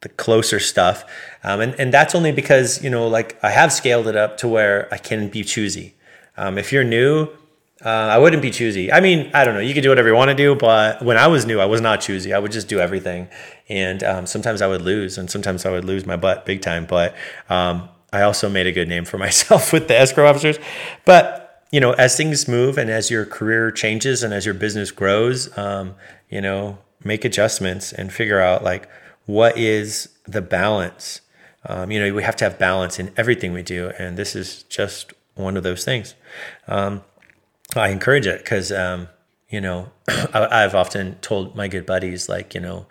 the 0.00 0.08
closer 0.10 0.60
stuff. 0.60 1.04
Um, 1.42 1.60
and, 1.60 1.74
and 1.74 1.92
that's 1.92 2.14
only 2.14 2.32
because, 2.32 2.82
you 2.82 2.90
know, 2.90 3.08
like 3.08 3.38
I 3.42 3.50
have 3.50 3.72
scaled 3.72 4.06
it 4.06 4.16
up 4.16 4.38
to 4.38 4.48
where 4.48 4.88
I 4.92 4.98
can 4.98 5.28
be 5.28 5.42
choosy. 5.42 5.94
Um, 6.36 6.56
if 6.56 6.72
you're 6.72 6.84
new, 6.84 7.28
uh, 7.84 7.88
I 7.88 8.18
wouldn't 8.18 8.42
be 8.42 8.50
choosy. 8.50 8.92
I 8.92 9.00
mean, 9.00 9.30
I 9.34 9.44
don't 9.44 9.54
know. 9.54 9.60
You 9.60 9.72
can 9.72 9.82
do 9.82 9.88
whatever 9.88 10.08
you 10.08 10.14
want 10.14 10.30
to 10.30 10.34
do, 10.34 10.56
but 10.56 11.02
when 11.02 11.16
I 11.16 11.28
was 11.28 11.46
new, 11.46 11.60
I 11.60 11.66
was 11.66 11.80
not 11.80 12.00
choosy. 12.00 12.32
I 12.32 12.38
would 12.38 12.50
just 12.50 12.68
do 12.68 12.80
everything, 12.80 13.28
and 13.68 14.02
um, 14.02 14.26
sometimes 14.26 14.62
I 14.62 14.66
would 14.66 14.82
lose, 14.82 15.16
and 15.16 15.30
sometimes 15.30 15.64
I 15.64 15.70
would 15.70 15.84
lose 15.84 16.04
my 16.04 16.16
butt 16.16 16.44
big 16.44 16.60
time. 16.60 16.86
But 16.86 17.14
um, 17.48 17.88
I 18.12 18.22
also 18.22 18.48
made 18.48 18.66
a 18.66 18.72
good 18.72 18.88
name 18.88 19.04
for 19.04 19.16
myself 19.26 19.72
with 19.72 19.86
the 19.86 19.96
escrow 19.96 20.28
officers. 20.28 20.58
But 21.04 21.47
you 21.70 21.80
know, 21.80 21.92
as 21.92 22.16
things 22.16 22.48
move 22.48 22.78
and 22.78 22.90
as 22.90 23.10
your 23.10 23.26
career 23.26 23.70
changes 23.70 24.22
and 24.22 24.32
as 24.32 24.44
your 24.44 24.54
business 24.54 24.90
grows, 24.90 25.56
um, 25.58 25.94
you 26.30 26.40
know, 26.40 26.78
make 27.04 27.24
adjustments 27.24 27.92
and 27.92 28.12
figure 28.12 28.40
out 28.40 28.64
like 28.64 28.88
what 29.26 29.56
is 29.58 30.08
the 30.26 30.40
balance? 30.40 31.20
Um, 31.66 31.90
you 31.90 32.00
know, 32.00 32.14
we 32.14 32.22
have 32.22 32.36
to 32.36 32.44
have 32.44 32.58
balance 32.58 32.98
in 32.98 33.12
everything 33.16 33.52
we 33.52 33.62
do, 33.62 33.92
and 33.98 34.16
this 34.16 34.34
is 34.34 34.62
just 34.64 35.12
one 35.34 35.56
of 35.56 35.62
those 35.62 35.84
things. 35.84 36.14
Um, 36.66 37.02
I 37.76 37.90
encourage 37.90 38.26
it 38.26 38.38
because, 38.38 38.72
um, 38.72 39.08
you 39.50 39.60
know, 39.60 39.90
I've 40.32 40.74
often 40.74 41.16
told 41.16 41.54
my 41.54 41.68
good 41.68 41.84
buddies, 41.84 42.28
like, 42.28 42.54
you 42.54 42.60
know, 42.60 42.86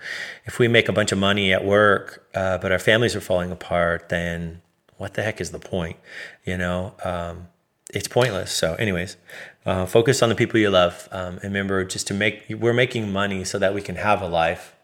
if 0.46 0.60
we 0.60 0.68
make 0.68 0.88
a 0.88 0.94
bunch 0.94 1.12
of 1.12 1.18
money 1.18 1.52
at 1.52 1.66
work, 1.66 2.28
uh, 2.36 2.60
but 2.60 2.72
our 2.72 2.80
families 2.80 3.16
are 3.16 3.22
falling 3.22 3.52
apart, 3.52 4.10
then 4.10 4.62
what 4.98 5.16
the 5.16 5.24
heck 5.24 5.42
is 5.42 5.52
the 5.52 5.60
point? 5.60 5.98
You 6.46 6.58
know, 6.58 6.94
um, 7.04 7.48
it's 7.94 8.08
pointless. 8.08 8.52
So, 8.52 8.76
anyways, 8.76 9.18
uh, 9.66 9.86
focus 9.86 10.22
on 10.22 10.30
the 10.30 10.36
people 10.36 10.60
you 10.60 10.70
love, 10.70 11.08
um, 11.12 11.36
and 11.36 11.44
remember 11.44 11.84
just 11.84 12.08
to 12.08 12.14
make 12.14 12.46
we're 12.50 12.74
making 12.74 13.12
money 13.12 13.44
so 13.44 13.60
that 13.60 13.74
we 13.74 13.82
can 13.82 13.96
have 13.96 14.22
a 14.22 14.28
life. 14.28 14.76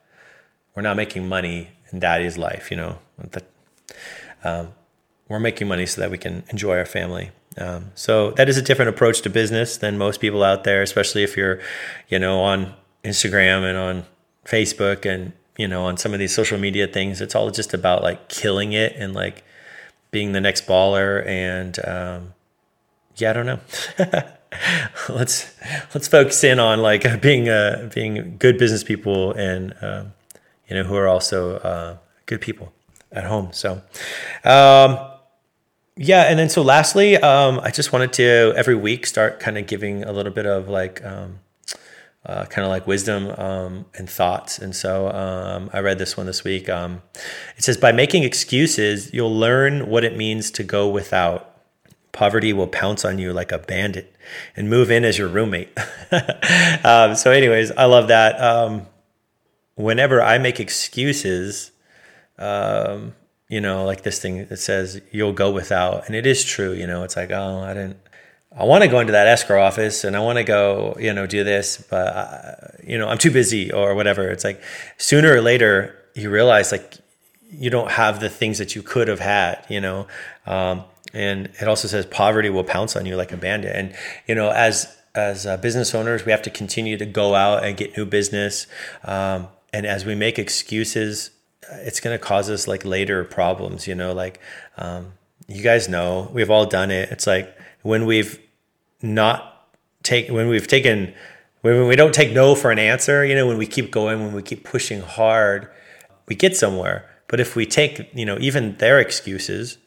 We're 0.76 0.82
not 0.82 0.98
making 0.98 1.28
money 1.28 1.70
and 1.94 2.02
that 2.02 2.22
is 2.22 2.38
life 2.38 2.70
you 2.70 2.76
know 2.76 2.98
um, 4.44 4.74
we're 5.30 5.40
making 5.40 5.70
money 5.70 5.86
so 5.86 6.02
that 6.02 6.12
we 6.12 6.18
can 6.18 6.44
enjoy 6.50 6.78
our 6.78 6.86
family. 6.86 7.32
Um, 7.58 7.92
so 7.96 8.32
that 8.32 8.50
is 8.50 8.58
a 8.58 8.62
different 8.62 8.90
approach 8.90 9.22
to 9.22 9.30
business 9.30 9.78
than 9.78 9.98
most 9.98 10.20
people 10.20 10.44
out 10.44 10.64
there 10.66 10.82
especially 10.82 11.24
if 11.24 11.38
you're 11.38 11.62
you 12.10 12.18
know 12.18 12.40
on 12.40 12.74
instagram 13.04 13.64
and 13.64 13.78
on 13.78 14.06
facebook 14.46 15.06
and 15.06 15.34
you 15.56 15.68
know 15.68 15.86
on 15.86 15.96
some 15.98 16.14
of 16.14 16.20
these 16.20 16.34
social 16.34 16.58
media 16.58 16.88
things. 16.88 17.22
It's 17.22 17.36
all 17.36 17.50
just 17.52 17.74
about 17.74 18.02
like 18.02 18.28
killing 18.28 18.74
it 18.74 18.96
and 18.96 19.14
like 19.14 19.44
being 20.10 20.32
the 20.32 20.42
next 20.42 20.66
baller 20.66 21.26
and 21.28 21.78
um, 21.86 22.34
yeah 23.18 23.30
i 23.30 23.34
don't 23.34 23.46
know 23.46 23.60
let's 25.10 25.52
let's 25.94 26.08
focus 26.08 26.44
in 26.44 26.60
on 26.60 26.80
like 26.80 27.22
being 27.22 27.50
uh, 27.50 27.90
being 27.94 28.38
good 28.38 28.58
business 28.58 28.84
people 28.84 29.32
and 29.34 29.74
um, 29.82 30.14
you 30.68 30.76
know, 30.76 30.84
who 30.84 30.96
are 30.96 31.08
also 31.08 31.58
uh, 31.58 31.98
good 32.26 32.42
people 32.42 32.74
at 33.12 33.26
home. 33.26 33.50
So, 33.52 33.82
um, 34.44 34.98
yeah. 35.96 36.24
And 36.24 36.40
then, 36.40 36.50
so 36.50 36.62
lastly, 36.62 37.18
um, 37.18 37.60
I 37.60 37.70
just 37.70 37.94
wanted 37.94 38.14
to 38.14 38.54
every 38.56 38.76
week 38.76 39.06
start 39.06 39.40
kind 39.40 39.58
of 39.58 39.68
giving 39.68 40.04
a 40.04 40.12
little 40.12 40.32
bit 40.32 40.46
of 40.46 40.68
like, 40.68 41.04
um, 41.06 41.40
uh, 42.26 42.46
kind 42.46 42.66
of 42.66 42.70
like 42.70 42.88
wisdom 42.88 43.30
um, 43.38 43.86
and 43.96 44.10
thoughts. 44.10 44.58
And 44.58 44.76
so 44.76 45.10
um, 45.10 45.70
I 45.74 45.80
read 45.80 46.00
this 46.00 46.16
one 46.16 46.26
this 46.26 46.44
week. 46.44 46.70
Um, 46.70 47.02
it 47.58 47.64
says, 47.64 47.78
by 47.78 47.92
making 47.92 48.24
excuses, 48.24 49.14
you'll 49.14 49.38
learn 49.38 49.88
what 49.88 50.04
it 50.04 50.18
means 50.18 50.50
to 50.52 50.64
go 50.64 50.90
without. 50.90 51.53
Poverty 52.14 52.54
will 52.54 52.68
pounce 52.68 53.04
on 53.04 53.20
you 53.20 53.34
like 53.34 53.52
a 53.52 53.58
bandit 53.58 54.16
and 54.56 54.70
move 54.70 54.90
in 54.90 55.04
as 55.04 55.18
your 55.18 55.28
roommate. 55.28 55.76
um, 56.86 57.16
so, 57.16 57.32
anyways, 57.32 57.72
I 57.72 57.86
love 57.86 58.08
that. 58.08 58.40
Um, 58.40 58.86
whenever 59.76 60.22
I 60.22 60.38
make 60.38 60.60
excuses, 60.60 61.72
um, 62.38 63.16
you 63.50 63.60
know, 63.60 63.84
like 63.86 64.04
this 64.04 64.20
thing 64.20 64.46
that 64.46 64.58
says 64.58 65.02
you'll 65.12 65.34
go 65.34 65.52
without, 65.52 66.06
and 66.06 66.16
it 66.16 66.26
is 66.26 66.44
true. 66.44 66.72
You 66.72 66.88
know, 66.88 67.04
it's 67.04 67.16
like, 67.16 67.32
oh, 67.32 67.60
I 67.60 67.74
didn't. 67.74 67.98
I 68.56 68.66
want 68.66 68.84
to 68.84 68.88
go 68.88 69.00
into 69.00 69.14
that 69.14 69.26
escrow 69.26 69.64
office 69.64 70.04
and 70.04 70.16
I 70.16 70.20
want 70.20 70.38
to 70.38 70.44
go, 70.44 70.96
you 71.00 71.12
know, 71.12 71.26
do 71.26 71.44
this, 71.44 71.84
but 71.90 72.08
I, 72.16 72.76
you 72.84 73.00
know, 73.00 73.08
I'm 73.08 73.18
too 73.18 73.32
busy 73.32 73.72
or 73.72 73.96
whatever. 73.96 74.30
It's 74.30 74.44
like 74.44 74.62
sooner 74.98 75.34
or 75.34 75.42
later 75.42 75.98
you 76.14 76.30
realize 76.30 76.72
like 76.72 77.00
you 77.50 77.72
don't 77.72 77.90
have 77.90 78.20
the 78.20 78.30
things 78.30 78.60
that 78.60 78.76
you 78.76 78.84
could 78.84 79.08
have 79.08 79.20
had, 79.20 79.66
you 79.70 79.82
know. 79.82 80.08
Um, 80.46 80.84
and 81.14 81.50
it 81.62 81.68
also 81.68 81.88
says 81.88 82.06
poverty 82.06 82.50
will 82.50 82.64
pounce 82.64 82.96
on 82.96 83.06
you 83.06 83.16
like 83.16 83.32
a 83.32 83.38
bandit. 83.38 83.76
And 83.76 83.96
you 84.28 84.36
know, 84.36 84.50
as 84.50 84.96
as 85.16 85.46
uh, 85.46 85.58
business 85.58 85.94
owners, 85.94 86.26
we 86.26 86.32
have 86.32 86.42
to 86.42 86.50
continue 86.50 86.98
to 86.98 87.06
go 87.06 87.36
out 87.36 87.64
and 87.64 87.78
get 87.78 87.96
new 87.96 88.06
business. 88.06 88.68
Um, 89.04 89.48
and 89.72 89.86
as 89.86 90.06
we 90.06 90.16
make 90.16 90.40
excuses 90.40 91.32
it's 91.72 92.00
going 92.00 92.18
to 92.18 92.24
cause 92.24 92.50
us 92.50 92.68
like 92.68 92.86
later 92.86 93.24
problems 93.24 93.88
you 93.88 93.96
know 93.96 94.14
like 94.14 94.40
um, 94.78 95.14
you 95.48 95.64
guys 95.64 95.90
know 95.90 96.30
we've 96.34 96.50
all 96.50 96.66
done 96.66 96.92
it 96.92 97.10
it's 97.12 97.28
like 97.28 97.56
when 97.82 98.06
we've 98.06 98.40
not 99.02 99.68
take 100.04 100.30
when 100.30 100.48
we've 100.48 100.68
taken 100.68 101.14
when 101.62 101.88
we 101.88 101.96
don't 101.96 102.14
take 102.14 102.32
no 102.32 102.56
for 102.56 102.72
an 102.72 102.80
answer 102.80 103.26
you 103.26 103.36
know 103.36 103.48
when 103.48 103.58
we 103.58 103.68
keep 103.68 103.92
going 103.92 104.22
when 104.22 104.34
we 104.34 104.42
keep 104.42 104.64
pushing 104.64 105.02
hard 105.02 105.68
we 106.28 106.36
get 106.36 106.56
somewhere 106.56 107.10
but 107.28 107.40
if 107.40 107.56
we 107.56 107.66
take 107.66 108.10
you 108.14 108.26
know 108.26 108.38
even 108.40 108.76
their 108.78 109.00
excuses 109.00 109.78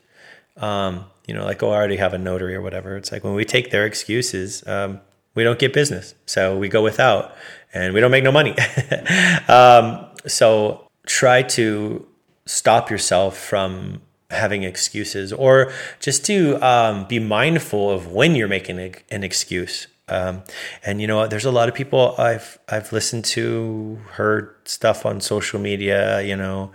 um, 0.58 1.04
you 1.26 1.34
know 1.34 1.44
like 1.44 1.62
oh 1.62 1.70
i 1.70 1.74
already 1.74 1.96
have 1.96 2.14
a 2.14 2.18
notary 2.18 2.54
or 2.54 2.60
whatever 2.62 2.96
it's 2.96 3.12
like 3.12 3.22
when 3.22 3.34
we 3.34 3.44
take 3.44 3.70
their 3.70 3.84
excuses 3.84 4.66
um, 4.66 5.00
we 5.34 5.44
don't 5.44 5.58
get 5.58 5.72
business 5.72 6.14
so 6.24 6.56
we 6.56 6.68
go 6.68 6.82
without 6.82 7.34
and 7.76 7.92
we 7.92 8.00
don't 8.00 8.10
make 8.10 8.24
no 8.24 8.32
money. 8.32 8.54
um, 9.48 10.06
so 10.26 10.88
try 11.06 11.42
to 11.42 12.06
stop 12.46 12.90
yourself 12.90 13.36
from 13.36 14.00
having 14.30 14.62
excuses 14.62 15.32
or 15.32 15.72
just 16.00 16.24
to 16.24 16.56
um, 16.66 17.06
be 17.06 17.18
mindful 17.18 17.90
of 17.90 18.10
when 18.10 18.34
you're 18.34 18.48
making 18.48 18.78
a, 18.78 18.92
an 19.10 19.22
excuse. 19.22 19.86
Um, 20.08 20.42
and 20.84 21.00
you 21.00 21.06
know, 21.06 21.26
there's 21.26 21.44
a 21.44 21.50
lot 21.50 21.68
of 21.68 21.74
people 21.74 22.14
I've 22.16 22.58
I've 22.68 22.92
listened 22.92 23.24
to, 23.36 23.98
heard 24.12 24.54
stuff 24.64 25.04
on 25.04 25.20
social 25.20 25.60
media. 25.60 26.22
You 26.22 26.36
know, 26.36 26.72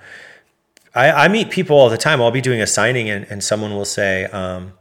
I, 0.94 1.12
I 1.12 1.28
meet 1.28 1.50
people 1.50 1.78
all 1.78 1.90
the 1.90 1.98
time. 1.98 2.22
I'll 2.22 2.32
be 2.32 2.42
doing 2.42 2.62
a 2.62 2.68
signing, 2.68 3.10
and, 3.10 3.26
and 3.30 3.44
someone 3.44 3.72
will 3.74 3.86
say, 3.86 4.26
um, 4.26 4.74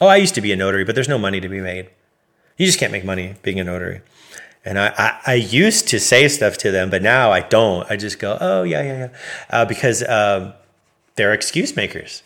"Oh, 0.00 0.06
I 0.06 0.16
used 0.16 0.34
to 0.36 0.40
be 0.40 0.52
a 0.52 0.56
notary, 0.56 0.84
but 0.84 0.94
there's 0.94 1.08
no 1.08 1.18
money 1.18 1.40
to 1.40 1.48
be 1.48 1.60
made. 1.60 1.90
You 2.56 2.66
just 2.66 2.78
can't 2.78 2.92
make 2.92 3.04
money 3.04 3.34
being 3.42 3.60
a 3.60 3.64
notary." 3.64 4.00
And 4.64 4.78
I, 4.78 4.92
I, 4.98 5.20
I 5.26 5.34
used 5.34 5.88
to 5.88 5.98
say 5.98 6.28
stuff 6.28 6.58
to 6.58 6.70
them, 6.70 6.90
but 6.90 7.02
now 7.02 7.30
I 7.30 7.40
don't. 7.40 7.90
I 7.90 7.96
just 7.96 8.18
go, 8.18 8.36
"Oh 8.40 8.62
yeah, 8.62 8.82
yeah, 8.82 8.98
yeah," 8.98 9.08
uh, 9.50 9.64
because 9.64 10.02
um, 10.08 10.54
they're 11.16 11.32
excuse 11.32 11.76
makers. 11.76 12.22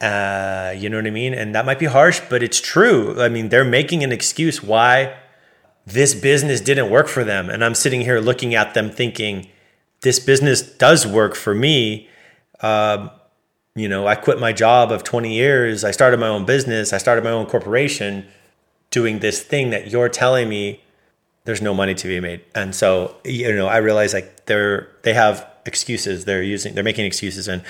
Uh, 0.00 0.74
you 0.76 0.88
know 0.88 0.96
what 0.96 1.06
I 1.06 1.10
mean? 1.10 1.34
And 1.34 1.54
that 1.54 1.66
might 1.66 1.78
be 1.78 1.86
harsh, 1.86 2.20
but 2.30 2.42
it's 2.42 2.60
true. 2.60 3.20
I 3.20 3.28
mean, 3.28 3.50
they're 3.50 3.64
making 3.64 4.02
an 4.02 4.12
excuse 4.12 4.62
why 4.62 5.14
this 5.86 6.14
business 6.14 6.60
didn't 6.60 6.90
work 6.90 7.08
for 7.08 7.22
them. 7.22 7.50
And 7.50 7.64
I'm 7.64 7.74
sitting 7.74 8.00
here 8.00 8.18
looking 8.18 8.54
at 8.54 8.72
them 8.74 8.90
thinking, 8.90 9.48
this 10.00 10.18
business 10.18 10.62
does 10.62 11.06
work 11.06 11.34
for 11.34 11.54
me. 11.54 12.08
Um, 12.62 13.10
you 13.74 13.88
know, 13.88 14.06
I 14.06 14.14
quit 14.14 14.40
my 14.40 14.52
job 14.52 14.90
of 14.92 15.04
20 15.04 15.32
years. 15.32 15.84
I 15.84 15.90
started 15.90 16.20
my 16.20 16.28
own 16.28 16.44
business. 16.44 16.92
I 16.92 16.98
started 16.98 17.24
my 17.24 17.30
own 17.30 17.46
corporation 17.46 18.26
doing 18.90 19.20
this 19.20 19.42
thing 19.42 19.70
that 19.70 19.90
you're 19.90 20.08
telling 20.08 20.48
me 20.48 20.82
there's 21.44 21.62
no 21.62 21.72
money 21.72 21.94
to 21.94 22.08
be 22.08 22.20
made. 22.20 22.42
And 22.54 22.74
so, 22.74 23.16
you 23.24 23.54
know, 23.54 23.66
I 23.66 23.78
realize 23.78 24.12
like 24.12 24.46
they're, 24.46 24.88
they 25.02 25.14
have 25.14 25.46
excuses. 25.64 26.24
They're 26.24 26.42
using, 26.42 26.74
they're 26.74 26.84
making 26.84 27.06
excuses. 27.06 27.48
And 27.48 27.62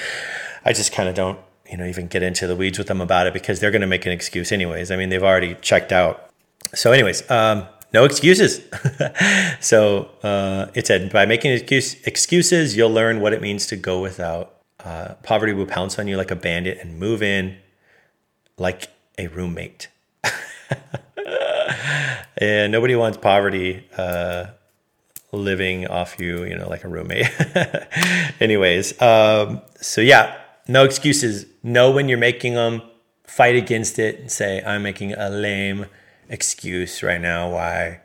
I 0.64 0.72
just 0.72 0.92
kind 0.92 1.08
of 1.08 1.14
don't 1.14 1.38
you 1.70 1.76
know 1.76 1.86
even 1.86 2.08
get 2.08 2.22
into 2.22 2.46
the 2.46 2.56
weeds 2.56 2.78
with 2.78 2.88
them 2.88 3.00
about 3.00 3.26
it 3.26 3.32
because 3.32 3.60
they're 3.60 3.70
going 3.70 3.80
to 3.80 3.86
make 3.86 4.04
an 4.04 4.12
excuse 4.12 4.52
anyways. 4.52 4.90
I 4.90 4.96
mean, 4.96 5.08
they've 5.08 5.22
already 5.22 5.54
checked 5.62 5.92
out. 5.92 6.30
So, 6.74 6.92
anyways, 6.92 7.28
um, 7.30 7.66
no 7.92 8.04
excuses. 8.04 8.60
so 9.60 10.10
uh, 10.22 10.66
it 10.74 10.86
said 10.86 11.12
by 11.12 11.26
making 11.26 11.52
excuse, 11.52 11.94
excuses, 12.04 12.76
you'll 12.76 12.90
learn 12.90 13.20
what 13.20 13.32
it 13.32 13.40
means 13.40 13.66
to 13.68 13.76
go 13.76 14.00
without. 14.00 14.59
Uh, 14.84 15.14
poverty 15.22 15.52
will 15.52 15.66
pounce 15.66 15.98
on 15.98 16.08
you 16.08 16.16
like 16.16 16.30
a 16.30 16.36
bandit 16.36 16.78
and 16.78 16.98
move 16.98 17.22
in 17.22 17.56
like 18.56 18.88
a 19.18 19.26
roommate. 19.28 19.88
and 22.38 22.72
nobody 22.72 22.94
wants 22.96 23.18
poverty 23.18 23.84
uh, 23.96 24.46
living 25.32 25.86
off 25.86 26.18
you, 26.18 26.44
you 26.44 26.56
know, 26.56 26.68
like 26.68 26.84
a 26.84 26.88
roommate. 26.88 27.30
Anyways, 28.40 29.00
um, 29.02 29.60
so 29.80 30.00
yeah, 30.00 30.36
no 30.66 30.84
excuses. 30.84 31.46
Know 31.62 31.90
when 31.90 32.08
you're 32.08 32.18
making 32.18 32.54
them, 32.54 32.82
fight 33.24 33.56
against 33.56 33.98
it, 33.98 34.18
and 34.18 34.30
say, 34.30 34.62
I'm 34.64 34.82
making 34.82 35.12
a 35.12 35.28
lame 35.28 35.86
excuse 36.28 37.02
right 37.02 37.20
now 37.20 37.50
why 37.50 38.00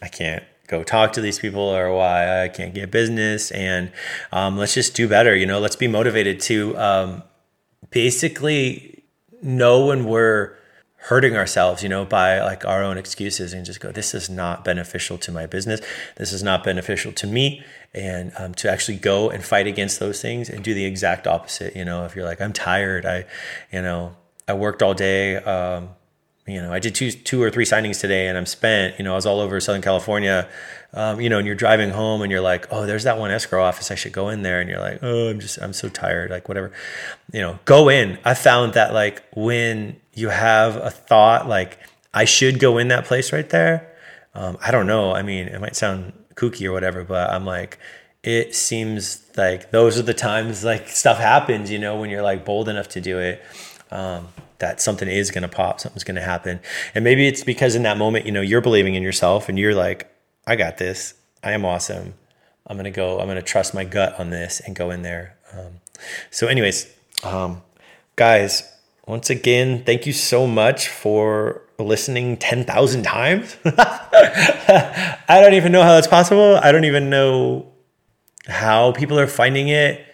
I 0.00 0.08
can't 0.08 0.44
go 0.78 0.82
talk 0.84 1.12
to 1.14 1.20
these 1.20 1.38
people 1.38 1.62
or 1.62 1.92
why 1.92 2.44
I 2.44 2.48
can't 2.48 2.74
get 2.74 2.90
business. 2.90 3.50
And 3.50 3.92
um, 4.32 4.56
let's 4.56 4.74
just 4.74 4.94
do 4.94 5.08
better. 5.08 5.34
You 5.34 5.46
know, 5.46 5.60
let's 5.60 5.76
be 5.76 5.88
motivated 5.88 6.40
to 6.42 6.76
um, 6.78 7.22
basically 7.90 9.04
know 9.42 9.86
when 9.86 10.04
we're 10.04 10.56
hurting 10.96 11.36
ourselves, 11.36 11.82
you 11.82 11.88
know, 11.88 12.04
by 12.04 12.40
like 12.40 12.64
our 12.64 12.82
own 12.82 12.96
excuses 12.96 13.52
and 13.52 13.66
just 13.66 13.78
go, 13.78 13.92
this 13.92 14.14
is 14.14 14.30
not 14.30 14.64
beneficial 14.64 15.18
to 15.18 15.30
my 15.30 15.44
business. 15.44 15.80
This 16.16 16.32
is 16.32 16.42
not 16.42 16.64
beneficial 16.64 17.12
to 17.12 17.26
me. 17.26 17.62
And 17.92 18.32
um, 18.38 18.54
to 18.54 18.70
actually 18.70 18.96
go 18.96 19.28
and 19.28 19.44
fight 19.44 19.66
against 19.66 20.00
those 20.00 20.22
things 20.22 20.48
and 20.48 20.64
do 20.64 20.72
the 20.72 20.86
exact 20.86 21.26
opposite. 21.26 21.76
You 21.76 21.84
know, 21.84 22.06
if 22.06 22.16
you're 22.16 22.24
like, 22.24 22.40
I'm 22.40 22.54
tired, 22.54 23.04
I, 23.04 23.26
you 23.70 23.82
know, 23.82 24.16
I 24.48 24.54
worked 24.54 24.82
all 24.82 24.94
day. 24.94 25.36
Um, 25.36 25.90
you 26.46 26.60
know, 26.60 26.72
I 26.72 26.78
did 26.78 26.94
two, 26.94 27.10
two 27.10 27.42
or 27.42 27.50
three 27.50 27.64
signings 27.64 28.00
today 28.00 28.28
and 28.28 28.36
I'm 28.36 28.44
spent, 28.44 28.98
you 28.98 29.04
know, 29.04 29.12
I 29.12 29.16
was 29.16 29.24
all 29.24 29.40
over 29.40 29.58
Southern 29.60 29.80
California, 29.80 30.46
um, 30.92 31.20
you 31.20 31.30
know, 31.30 31.38
and 31.38 31.46
you're 31.46 31.56
driving 31.56 31.88
home 31.90 32.20
and 32.20 32.30
you're 32.30 32.42
like, 32.42 32.66
oh, 32.70 32.84
there's 32.84 33.04
that 33.04 33.18
one 33.18 33.30
escrow 33.30 33.64
office. 33.64 33.90
I 33.90 33.94
should 33.94 34.12
go 34.12 34.28
in 34.28 34.42
there. 34.42 34.60
And 34.60 34.68
you're 34.68 34.80
like, 34.80 34.98
oh, 35.02 35.30
I'm 35.30 35.40
just, 35.40 35.58
I'm 35.62 35.72
so 35.72 35.88
tired. 35.88 36.30
Like 36.30 36.46
whatever, 36.46 36.70
you 37.32 37.40
know, 37.40 37.58
go 37.64 37.88
in. 37.88 38.18
I 38.24 38.34
found 38.34 38.74
that 38.74 38.92
like 38.92 39.22
when 39.34 39.98
you 40.12 40.28
have 40.28 40.76
a 40.76 40.90
thought, 40.90 41.48
like 41.48 41.78
I 42.12 42.26
should 42.26 42.60
go 42.60 42.76
in 42.76 42.88
that 42.88 43.06
place 43.06 43.32
right 43.32 43.48
there. 43.48 43.90
Um, 44.34 44.58
I 44.60 44.70
don't 44.70 44.86
know. 44.86 45.12
I 45.12 45.22
mean, 45.22 45.48
it 45.48 45.60
might 45.60 45.76
sound 45.76 46.12
kooky 46.34 46.66
or 46.66 46.72
whatever, 46.72 47.04
but 47.04 47.30
I'm 47.30 47.46
like, 47.46 47.78
it 48.22 48.54
seems 48.54 49.22
like 49.36 49.70
those 49.70 49.98
are 49.98 50.02
the 50.02 50.14
times 50.14 50.62
like 50.62 50.88
stuff 50.88 51.18
happens, 51.18 51.70
you 51.70 51.78
know, 51.78 51.98
when 51.98 52.10
you're 52.10 52.22
like 52.22 52.44
bold 52.44 52.68
enough 52.68 52.88
to 52.90 53.00
do 53.00 53.18
it. 53.18 53.42
Um, 53.90 54.28
that 54.58 54.80
something 54.80 55.08
is 55.08 55.30
going 55.30 55.42
to 55.42 55.48
pop, 55.48 55.80
something's 55.80 56.04
going 56.04 56.14
to 56.16 56.22
happen. 56.22 56.60
And 56.94 57.04
maybe 57.04 57.26
it's 57.26 57.44
because 57.44 57.74
in 57.74 57.82
that 57.82 57.98
moment, 57.98 58.26
you 58.26 58.32
know, 58.32 58.40
you're 58.40 58.60
believing 58.60 58.94
in 58.94 59.02
yourself 59.02 59.48
and 59.48 59.58
you're 59.58 59.74
like, 59.74 60.10
I 60.46 60.56
got 60.56 60.78
this. 60.78 61.14
I 61.42 61.52
am 61.52 61.64
awesome. 61.64 62.14
I'm 62.66 62.76
going 62.76 62.84
to 62.84 62.90
go, 62.90 63.20
I'm 63.20 63.26
going 63.26 63.36
to 63.36 63.42
trust 63.42 63.74
my 63.74 63.84
gut 63.84 64.18
on 64.18 64.30
this 64.30 64.60
and 64.60 64.74
go 64.74 64.90
in 64.90 65.02
there. 65.02 65.36
Um, 65.52 65.80
so, 66.30 66.46
anyways, 66.46 66.92
um, 67.22 67.62
guys, 68.16 68.70
once 69.06 69.28
again, 69.28 69.84
thank 69.84 70.06
you 70.06 70.12
so 70.12 70.46
much 70.46 70.88
for 70.88 71.62
listening 71.78 72.36
10,000 72.36 73.02
times. 73.02 73.56
I 73.64 75.18
don't 75.28 75.54
even 75.54 75.72
know 75.72 75.82
how 75.82 75.94
that's 75.94 76.06
possible. 76.06 76.58
I 76.62 76.72
don't 76.72 76.84
even 76.84 77.10
know 77.10 77.70
how 78.46 78.92
people 78.92 79.18
are 79.18 79.26
finding 79.26 79.68
it, 79.68 80.04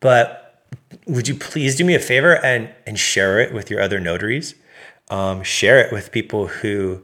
but 0.00 0.45
would 1.06 1.28
you 1.28 1.34
please 1.34 1.76
do 1.76 1.84
me 1.84 1.94
a 1.94 2.00
favor 2.00 2.44
and 2.44 2.68
and 2.86 2.98
share 2.98 3.38
it 3.40 3.54
with 3.54 3.70
your 3.70 3.80
other 3.80 4.00
notaries? 4.00 4.54
Um, 5.08 5.42
share 5.42 5.78
it 5.78 5.92
with 5.92 6.10
people 6.12 6.48
who 6.48 7.02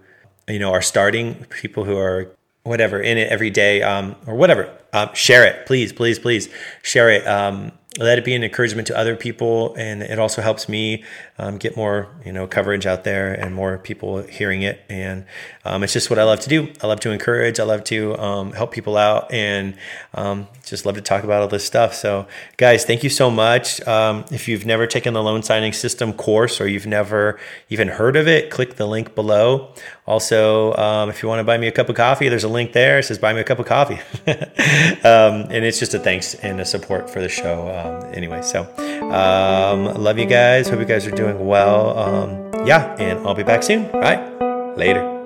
you 0.49 0.59
know 0.59 0.73
are 0.73 0.83
starting, 0.83 1.47
people 1.47 1.85
who 1.85 1.97
are 1.97 2.35
whatever 2.65 3.01
in 3.01 3.19
it 3.19 3.29
every 3.29 3.51
day, 3.51 3.83
um, 3.83 4.17
or 4.27 4.35
whatever. 4.35 4.77
Um, 4.93 5.15
share 5.15 5.45
it, 5.45 5.67
please, 5.67 5.93
please, 5.93 6.19
please 6.19 6.49
share 6.83 7.11
it. 7.11 7.27
Um, 7.27 7.73
let 7.99 8.19
it 8.19 8.25
be 8.25 8.35
an 8.35 8.43
encouragement 8.43 8.87
to 8.87 8.97
other 8.97 9.15
people 9.17 9.75
and 9.75 10.03
it 10.03 10.19
also 10.19 10.41
helps 10.41 10.67
me 10.67 11.05
um, 11.39 11.59
get 11.59 11.77
more 11.77 12.09
you 12.25 12.33
know 12.33 12.47
coverage 12.47 12.87
out 12.87 13.05
there 13.05 13.35
and 13.35 13.55
more 13.55 13.77
people 13.79 14.23
hearing 14.23 14.63
it. 14.63 14.83
And 14.89 15.27
um, 15.65 15.83
it's 15.83 15.93
just 15.93 16.09
what 16.09 16.19
i 16.19 16.25
love 16.25 16.41
to 16.41 16.49
do. 16.49 16.73
I 16.83 16.87
love 16.87 17.01
to 17.01 17.11
encourage. 17.11 17.61
I 17.61 17.65
love 17.65 17.85
to 17.85 18.17
um, 18.19 18.53
help 18.53 18.73
people 18.73 18.97
out 18.97 19.31
and 19.31 19.77
um, 20.15 20.49
just 20.65 20.87
love 20.87 20.95
to 20.95 21.01
talk 21.03 21.25
about 21.25 21.43
all 21.43 21.49
this 21.49 21.65
stuff. 21.65 21.95
So 21.95 22.27
guys 22.57 22.85
thank 22.85 23.03
you 23.03 23.11
so 23.11 23.31
much. 23.31 23.87
Um, 23.87 24.25
if 24.31 24.49
you've 24.49 24.65
never 24.65 24.87
taken 24.87 25.13
the 25.13 25.23
loan 25.23 25.43
signing 25.43 25.75
system 25.75 26.15
course 26.15 26.61
or 26.61 26.69
you've 26.69 26.87
never 26.87 27.39
even 27.69 27.89
heard 27.89 28.17
of 28.17 28.27
it 28.27 28.51
click 28.51 28.77
the 28.77 28.87
link 28.87 29.15
below. 29.15 29.75
Also 30.07 30.75
um, 30.77 31.11
if 31.11 31.23
you 31.23 31.29
want 31.29 31.41
to 31.41 31.45
buy 31.45 31.59
me 31.59 31.67
a 31.67 31.73
cup 31.73 31.91
of 31.91 31.97
coffee 31.97 32.29
there's 32.31 32.45
a 32.45 32.49
link 32.49 32.73
there. 32.73 33.01
It 33.01 33.05
says 33.05 33.19
buy 33.19 33.35
me 33.35 33.41
a 33.41 33.45
cup 33.45 33.59
of 33.59 33.67
coffee. 33.67 34.01
And 35.53 35.65
it's 35.65 35.79
just 35.79 35.93
a 35.95 35.99
thanks 35.99 36.35
and 36.35 36.61
a 36.61 36.65
support 36.65 37.11
for 37.11 37.21
the 37.21 37.29
show 37.29 37.69
um, 37.83 38.15
anyway, 38.15 38.43
so 38.43 38.63
um, 39.11 39.85
love 40.03 40.19
you 40.19 40.27
guys. 40.27 40.69
Hope 40.69 40.81
you 40.81 40.87
guys 40.87 41.07
are 41.07 41.11
doing 41.11 41.47
well. 41.47 41.99
Um, 41.99 42.67
yeah, 42.67 42.95
and 42.99 43.27
I'll 43.27 43.35
be 43.35 43.43
back 43.43 43.63
soon. 43.63 43.91
All 43.91 44.01
right, 44.01 44.77
later. 44.77 45.22